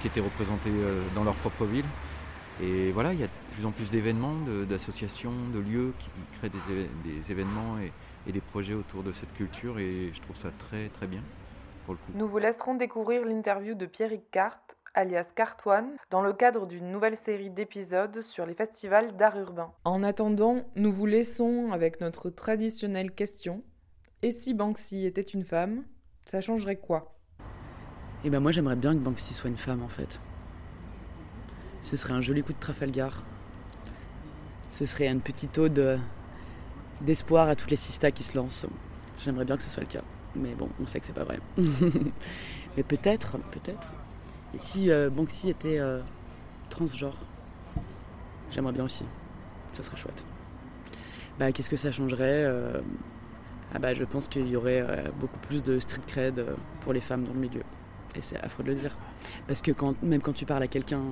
qui, 0.00 0.06
étaient 0.06 0.20
représentés 0.20 0.72
dans 1.14 1.24
leur 1.24 1.34
propre 1.34 1.64
ville. 1.64 1.84
Et 2.62 2.90
voilà, 2.92 3.12
plus 3.60 3.66
en 3.66 3.72
plus 3.72 3.90
d'événements, 3.90 4.36
d'associations, 4.66 5.34
de, 5.52 5.58
lieux 5.58 5.92
qui, 5.98 6.08
créent 6.38 6.48
des, 6.48 7.30
événements 7.30 7.78
et, 7.78 7.92
et, 8.26 8.32
des 8.32 8.40
projets 8.40 8.72
autour 8.72 9.02
de 9.02 9.12
cette 9.12 9.34
culture 9.34 9.78
et 9.78 10.10
je 10.14 10.20
trouve 10.22 10.36
ça 10.36 10.48
très 10.58 10.88
très 10.88 11.06
bien. 11.06 11.22
Nous 12.14 12.26
vous 12.26 12.38
laisserons 12.38 12.74
découvrir 12.74 13.22
l'interview 13.26 13.74
de 13.74 13.84
Pierrick 13.84 14.30
Cart, 14.30 14.62
alias 14.94 15.26
Cartwan, 15.34 15.90
dans 16.10 16.22
le 16.22 16.32
cadre 16.32 16.66
d'une 16.66 16.90
nouvelle 16.90 17.18
série 17.18 17.50
d'épisodes 17.50 18.22
sur 18.22 18.46
les 18.46 18.54
festivals 18.54 19.14
d'art 19.16 19.38
urbain. 19.38 19.72
En 19.84 20.02
attendant, 20.04 20.62
nous 20.76 20.92
vous 20.92 21.06
laissons 21.06 21.70
avec 21.72 22.00
notre 22.00 22.30
traditionnelle 22.30 23.10
question. 23.10 23.62
Et 24.22 24.30
si 24.30 24.54
Banksy 24.54 25.04
était 25.04 25.20
une 25.20 25.44
femme, 25.44 25.84
ça 26.24 26.40
changerait 26.40 26.76
quoi? 26.76 27.14
Eh 28.24 28.30
ben 28.30 28.40
moi 28.40 28.52
j'aimerais 28.52 28.76
bien 28.76 28.94
que 28.94 29.00
Banksy 29.00 29.34
soit 29.34 29.50
une 29.50 29.58
femme 29.58 29.82
en 29.82 29.88
fait. 29.88 30.18
Ce 31.82 31.98
serait 31.98 32.14
un 32.14 32.22
joli 32.22 32.42
coup 32.42 32.54
de 32.54 32.58
Trafalgar. 32.58 33.22
Ce 34.70 34.86
serait 34.86 35.08
une 35.08 35.20
petite 35.20 35.58
ode 35.58 36.00
d'espoir 37.00 37.48
à 37.48 37.56
toutes 37.56 37.70
les 37.70 37.76
sistas 37.76 38.10
qui 38.10 38.22
se 38.22 38.36
lancent. 38.36 38.66
J'aimerais 39.24 39.44
bien 39.44 39.56
que 39.56 39.62
ce 39.62 39.70
soit 39.70 39.82
le 39.82 39.88
cas. 39.88 40.02
Mais 40.36 40.54
bon, 40.54 40.68
on 40.80 40.86
sait 40.86 41.00
que 41.00 41.06
c'est 41.06 41.12
pas 41.12 41.24
vrai. 41.24 41.40
Mais 42.76 42.82
peut-être, 42.82 43.38
peut-être. 43.50 43.88
Et 44.54 44.58
si 44.58 44.90
euh, 44.90 45.10
Banksy 45.10 45.50
était 45.50 45.78
euh, 45.78 46.00
transgenre 46.68 47.16
J'aimerais 48.50 48.72
bien 48.72 48.84
aussi. 48.84 49.04
Ça 49.72 49.82
serait 49.82 49.96
chouette. 49.96 50.24
Bah, 51.38 51.52
qu'est-ce 51.52 51.70
que 51.70 51.76
ça 51.76 51.92
changerait 51.92 52.44
euh, 52.44 52.80
ah 53.74 53.78
bah, 53.78 53.94
Je 53.94 54.04
pense 54.04 54.28
qu'il 54.28 54.48
y 54.48 54.56
aurait 54.56 55.04
beaucoup 55.18 55.38
plus 55.40 55.62
de 55.62 55.78
street 55.78 56.02
cred 56.06 56.44
pour 56.80 56.92
les 56.92 57.00
femmes 57.00 57.24
dans 57.24 57.32
le 57.32 57.38
milieu. 57.38 57.62
Et 58.16 58.22
c'est 58.22 58.38
affreux 58.40 58.64
de 58.64 58.68
le 58.68 58.74
dire. 58.74 58.96
Parce 59.46 59.62
que 59.62 59.70
quand, 59.72 59.94
même 60.02 60.20
quand 60.20 60.32
tu 60.32 60.46
parles 60.46 60.62
à 60.62 60.68
quelqu'un 60.68 61.02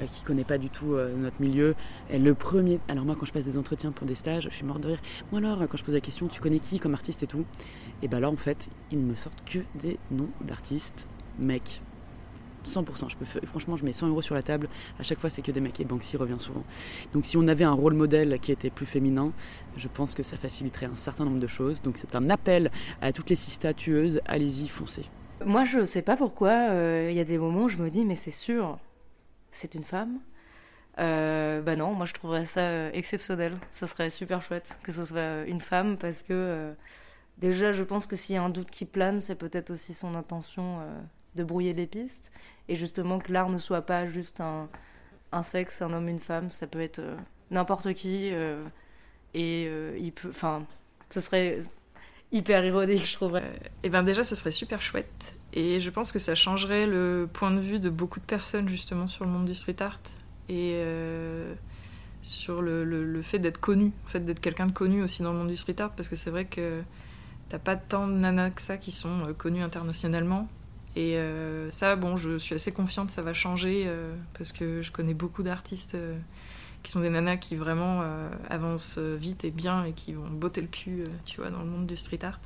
euh, 0.00 0.06
qui 0.06 0.22
connaît 0.22 0.44
pas 0.44 0.58
du 0.58 0.70
tout 0.70 0.94
euh, 0.94 1.14
notre 1.16 1.40
milieu, 1.40 1.74
le 2.12 2.34
premier. 2.34 2.80
Alors, 2.88 3.04
moi, 3.04 3.16
quand 3.18 3.26
je 3.26 3.32
passe 3.32 3.44
des 3.44 3.58
entretiens 3.58 3.92
pour 3.92 4.06
des 4.06 4.14
stages, 4.14 4.44
je 4.50 4.54
suis 4.54 4.64
morte 4.64 4.80
de 4.80 4.88
rire. 4.88 5.00
Moi, 5.32 5.40
alors, 5.40 5.66
quand 5.68 5.76
je 5.76 5.84
pose 5.84 5.94
la 5.94 6.00
question, 6.00 6.28
tu 6.28 6.40
connais 6.40 6.58
qui 6.58 6.78
comme 6.78 6.94
artiste 6.94 7.22
et 7.22 7.26
tout? 7.26 7.44
Et 8.02 8.08
bah 8.08 8.20
là, 8.20 8.30
en 8.30 8.36
fait, 8.36 8.70
ils 8.90 8.98
ne 8.98 9.04
me 9.04 9.14
sortent 9.14 9.42
que 9.44 9.58
des 9.74 9.98
noms 10.10 10.30
d'artistes 10.40 11.06
mecs. 11.38 11.82
100%. 12.66 13.10
Je 13.10 13.16
peux, 13.16 13.46
franchement, 13.46 13.76
je 13.76 13.84
mets 13.84 13.92
100 13.92 14.08
euros 14.08 14.22
sur 14.22 14.34
la 14.34 14.42
table. 14.42 14.68
À 14.98 15.02
chaque 15.02 15.18
fois, 15.18 15.30
c'est 15.30 15.42
que 15.42 15.52
des 15.52 15.60
mecs. 15.60 15.78
Et 15.80 15.84
Banksy 15.84 16.16
revient 16.16 16.38
souvent. 16.38 16.64
Donc, 17.12 17.26
si 17.26 17.36
on 17.36 17.46
avait 17.48 17.64
un 17.64 17.72
rôle 17.72 17.94
modèle 17.94 18.38
qui 18.40 18.52
était 18.52 18.70
plus 18.70 18.86
féminin, 18.86 19.32
je 19.76 19.88
pense 19.88 20.14
que 20.14 20.22
ça 20.22 20.36
faciliterait 20.36 20.86
un 20.86 20.94
certain 20.94 21.24
nombre 21.24 21.40
de 21.40 21.46
choses. 21.46 21.80
Donc, 21.82 21.96
c'est 21.96 22.14
un 22.16 22.30
appel 22.30 22.70
à 23.00 23.12
toutes 23.12 23.30
les 23.30 23.36
six 23.36 23.52
statueuses. 23.52 24.20
Allez-y, 24.26 24.68
foncez. 24.68 25.04
Moi, 25.46 25.64
je 25.64 25.84
sais 25.84 26.02
pas 26.02 26.16
pourquoi. 26.16 26.70
Euh, 26.70 27.06
il 27.08 27.16
y 27.16 27.20
a 27.20 27.24
des 27.24 27.38
moments 27.38 27.62
où 27.62 27.68
je 27.68 27.76
me 27.76 27.88
dis, 27.88 28.04
mais 28.04 28.16
c'est 28.16 28.32
sûr, 28.32 28.80
c'est 29.52 29.76
une 29.76 29.84
femme. 29.84 30.18
Euh, 30.98 31.62
bah 31.62 31.76
non, 31.76 31.92
moi 31.92 32.06
je 32.06 32.14
trouverais 32.14 32.46
ça 32.46 32.62
euh, 32.62 32.90
exceptionnel. 32.94 33.54
Ce 33.70 33.86
serait 33.86 34.10
super 34.10 34.42
chouette 34.42 34.76
que 34.82 34.90
ce 34.92 35.04
soit 35.04 35.44
une 35.46 35.60
femme 35.60 35.98
parce 35.98 36.22
que 36.22 36.74
déjà, 37.38 37.72
je 37.72 37.84
pense 37.84 38.06
que 38.06 38.16
s'il 38.16 38.34
y 38.34 38.38
a 38.38 38.42
un 38.42 38.48
doute 38.48 38.70
qui 38.72 38.86
plane, 38.86 39.22
c'est 39.22 39.36
peut-être 39.36 39.70
aussi 39.70 39.94
son 39.94 40.16
intention 40.16 40.80
de 41.36 41.44
brouiller 41.44 41.74
les 41.74 41.86
pistes 41.86 42.32
et 42.68 42.76
justement 42.76 43.20
que 43.20 43.32
l'art 43.32 43.50
ne 43.50 43.58
soit 43.58 43.82
pas 43.82 44.08
juste 44.08 44.40
un, 44.40 44.68
un 45.32 45.42
sexe, 45.44 45.80
un 45.80 45.92
homme, 45.92 46.08
une 46.08 46.18
femme. 46.18 46.50
Ça 46.50 46.66
peut 46.66 46.80
être 46.80 47.02
n'importe 47.52 47.94
qui 47.94 48.32
et 49.34 49.70
il 49.98 50.12
peut. 50.12 50.30
Enfin, 50.30 50.66
ce 51.10 51.20
serait 51.20 51.60
hyper 52.32 52.64
ironique, 52.64 53.06
je 53.06 53.14
trouve. 53.14 53.36
et 53.36 53.40
euh, 53.40 53.68
eh 53.82 53.88
ben 53.88 54.02
déjà, 54.02 54.24
ce 54.24 54.34
serait 54.34 54.50
super 54.50 54.80
chouette. 54.82 55.34
Et 55.52 55.80
je 55.80 55.90
pense 55.90 56.12
que 56.12 56.18
ça 56.18 56.34
changerait 56.34 56.86
le 56.86 57.28
point 57.32 57.50
de 57.50 57.60
vue 57.60 57.80
de 57.80 57.88
beaucoup 57.88 58.20
de 58.20 58.24
personnes 58.24 58.68
justement 58.68 59.06
sur 59.06 59.24
le 59.24 59.30
monde 59.30 59.46
du 59.46 59.54
street 59.54 59.80
art 59.80 60.00
et 60.48 60.72
euh, 60.74 61.54
sur 62.22 62.60
le, 62.60 62.84
le, 62.84 63.22
fait 63.22 63.38
d'être 63.38 63.58
connu, 63.58 63.92
en 64.04 64.08
fait 64.08 64.20
d'être 64.20 64.40
quelqu'un 64.40 64.66
de 64.66 64.72
connu 64.72 65.02
aussi 65.02 65.22
dans 65.22 65.32
le 65.32 65.38
monde 65.38 65.48
du 65.48 65.56
street 65.56 65.80
art, 65.80 65.92
parce 65.92 66.08
que 66.08 66.16
c'est 66.16 66.30
vrai 66.30 66.44
que 66.44 66.82
t'as 67.48 67.58
pas 67.58 67.76
tant 67.76 68.06
de 68.06 68.12
nanas 68.12 68.50
que 68.50 68.60
ça 68.60 68.76
qui 68.76 68.90
sont 68.90 69.28
euh, 69.28 69.32
connues 69.32 69.62
internationalement. 69.62 70.48
Et 70.98 71.18
ça, 71.68 71.94
bon, 71.94 72.16
je 72.16 72.38
suis 72.38 72.54
assez 72.54 72.72
confiante, 72.72 73.10
ça 73.10 73.20
va 73.20 73.34
changer 73.34 73.86
parce 74.32 74.50
que 74.50 74.80
je 74.80 74.90
connais 74.90 75.12
beaucoup 75.12 75.42
d'artistes 75.42 75.94
qui 76.86 76.92
sont 76.92 77.00
des 77.00 77.10
nanas 77.10 77.36
qui 77.38 77.56
vraiment 77.56 78.02
euh, 78.02 78.30
avancent 78.48 78.98
vite 78.98 79.44
et 79.44 79.50
bien 79.50 79.84
et 79.84 79.92
qui 79.92 80.12
vont 80.12 80.28
botter 80.30 80.60
le 80.60 80.68
cul, 80.68 81.00
euh, 81.00 81.06
tu 81.24 81.40
vois, 81.40 81.50
dans 81.50 81.58
le 81.58 81.64
monde 81.64 81.84
du 81.84 81.96
street 81.96 82.20
art. 82.22 82.38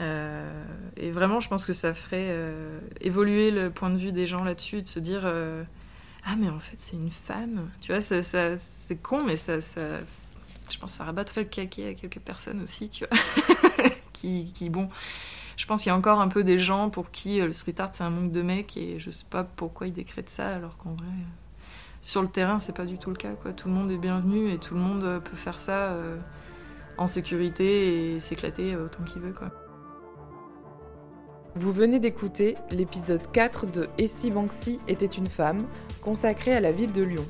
Euh, 0.00 0.64
et 0.96 1.10
vraiment, 1.10 1.40
je 1.40 1.48
pense 1.50 1.66
que 1.66 1.74
ça 1.74 1.92
ferait 1.92 2.34
évoluer 3.02 3.50
le 3.50 3.70
point 3.70 3.90
de 3.90 3.98
vue 3.98 4.12
des 4.12 4.26
gens 4.26 4.44
là-dessus, 4.44 4.80
de 4.80 4.88
se 4.88 4.98
dire 4.98 5.30
ah 6.24 6.36
mais 6.38 6.48
en 6.48 6.58
fait 6.58 6.76
c'est 6.78 6.96
une 6.96 7.10
femme, 7.10 7.70
tu 7.82 7.92
vois, 7.92 8.00
ça, 8.00 8.56
c'est 8.56 8.96
con, 8.96 9.24
mais 9.26 9.36
ça, 9.36 9.60
ça, 9.60 9.98
je 10.70 10.78
pense 10.78 10.92
que 10.92 10.96
ça 10.96 11.04
rabattrait 11.04 11.42
le 11.42 11.48
caquet 11.48 11.88
à 11.88 11.94
quelques 11.94 12.20
personnes 12.20 12.62
aussi, 12.62 12.88
tu 12.88 13.04
vois, 13.04 13.18
qui, 14.14 14.52
qui, 14.54 14.70
bon, 14.70 14.88
je 15.58 15.66
pense 15.66 15.82
qu'il 15.82 15.90
y 15.90 15.92
a 15.92 15.96
encore 15.96 16.20
un 16.22 16.28
peu 16.28 16.44
des 16.44 16.58
gens 16.58 16.88
pour 16.88 17.10
qui 17.10 17.40
le 17.40 17.52
street 17.52 17.74
art 17.78 17.90
c'est 17.92 18.04
un 18.04 18.10
manque 18.10 18.32
de 18.32 18.40
mecs 18.40 18.74
et 18.78 18.98
je 18.98 19.10
sais 19.10 19.26
pas 19.28 19.44
pourquoi 19.44 19.86
ils 19.86 19.92
décrètent 19.92 20.30
ça 20.30 20.48
alors 20.54 20.78
qu'en 20.78 20.94
vrai 20.94 21.08
sur 22.02 22.22
le 22.22 22.28
terrain, 22.28 22.58
c'est 22.58 22.74
pas 22.74 22.86
du 22.86 22.98
tout 22.98 23.10
le 23.10 23.16
cas. 23.16 23.34
Tout 23.56 23.68
le 23.68 23.74
monde 23.74 23.90
est 23.90 23.98
bienvenu 23.98 24.50
et 24.50 24.58
tout 24.58 24.74
le 24.74 24.80
monde 24.80 25.20
peut 25.22 25.36
faire 25.36 25.58
ça 25.58 25.92
euh, 25.92 26.16
en 26.96 27.06
sécurité 27.06 28.14
et 28.14 28.20
s'éclater 28.20 28.76
autant 28.76 29.04
qu'il 29.04 29.22
veut. 29.22 29.34
Vous 31.56 31.72
venez 31.72 31.98
d'écouter 31.98 32.56
l'épisode 32.70 33.30
4 33.32 33.66
de 33.66 33.88
Et 33.98 34.06
si 34.06 34.30
Banksy 34.30 34.80
était 34.88 35.06
une 35.06 35.26
femme, 35.26 35.66
consacré 36.00 36.52
à 36.54 36.60
la 36.60 36.72
ville 36.72 36.92
de 36.92 37.02
Lyon. 37.02 37.26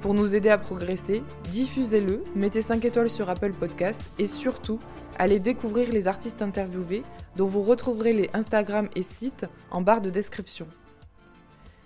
Pour 0.00 0.14
nous 0.14 0.34
aider 0.34 0.48
à 0.48 0.58
progresser, 0.58 1.22
diffusez-le, 1.50 2.24
mettez 2.34 2.60
5 2.60 2.84
étoiles 2.84 3.08
sur 3.08 3.30
Apple 3.30 3.52
Podcast 3.52 4.02
et 4.18 4.26
surtout, 4.26 4.80
allez 5.16 5.38
découvrir 5.38 5.92
les 5.92 6.08
artistes 6.08 6.42
interviewés 6.42 7.04
dont 7.36 7.46
vous 7.46 7.62
retrouverez 7.62 8.12
les 8.12 8.28
Instagram 8.34 8.88
et 8.96 9.04
sites 9.04 9.46
en 9.70 9.80
barre 9.80 10.00
de 10.00 10.10
description. 10.10 10.66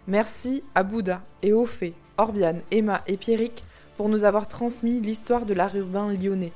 Merci 0.08 0.62
à 0.74 0.82
Bouddha 0.82 1.22
et 1.42 1.52
aux 1.52 1.66
fées, 1.66 1.94
Orbiane, 2.16 2.62
Emma 2.70 3.02
et 3.06 3.16
Pierrick 3.16 3.64
pour 3.96 4.08
nous 4.08 4.24
avoir 4.24 4.46
transmis 4.46 5.00
l'histoire 5.00 5.46
de 5.46 5.54
l'art 5.54 5.74
urbain 5.74 6.12
lyonnais. 6.12 6.52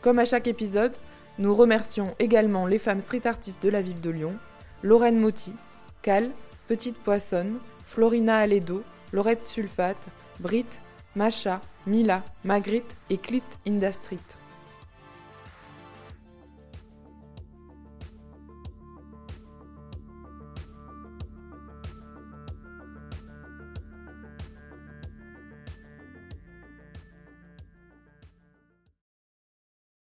Comme 0.00 0.18
à 0.18 0.24
chaque 0.24 0.46
épisode, 0.46 0.96
Nous 1.36 1.52
remercions 1.52 2.14
également 2.20 2.64
les 2.64 2.78
femmes 2.78 3.00
street 3.00 3.26
artistes 3.26 3.60
de 3.60 3.68
la 3.68 3.82
ville 3.82 4.00
de 4.00 4.10
Lyon, 4.10 4.36
Lorraine 4.84 5.18
Motti, 5.18 5.52
Cal, 6.00 6.30
Petite 6.68 6.96
Poissonne, 6.96 7.58
Florina 7.86 8.36
Aledo, 8.36 8.84
Laurette 9.12 9.46
Sulfate, 9.46 10.06
Brit, 10.38 10.80
Macha, 11.16 11.60
Mila, 11.86 12.22
Magritte 12.44 12.96
et 13.10 13.18
Clit 13.18 13.42
Indastrit. 13.66 14.20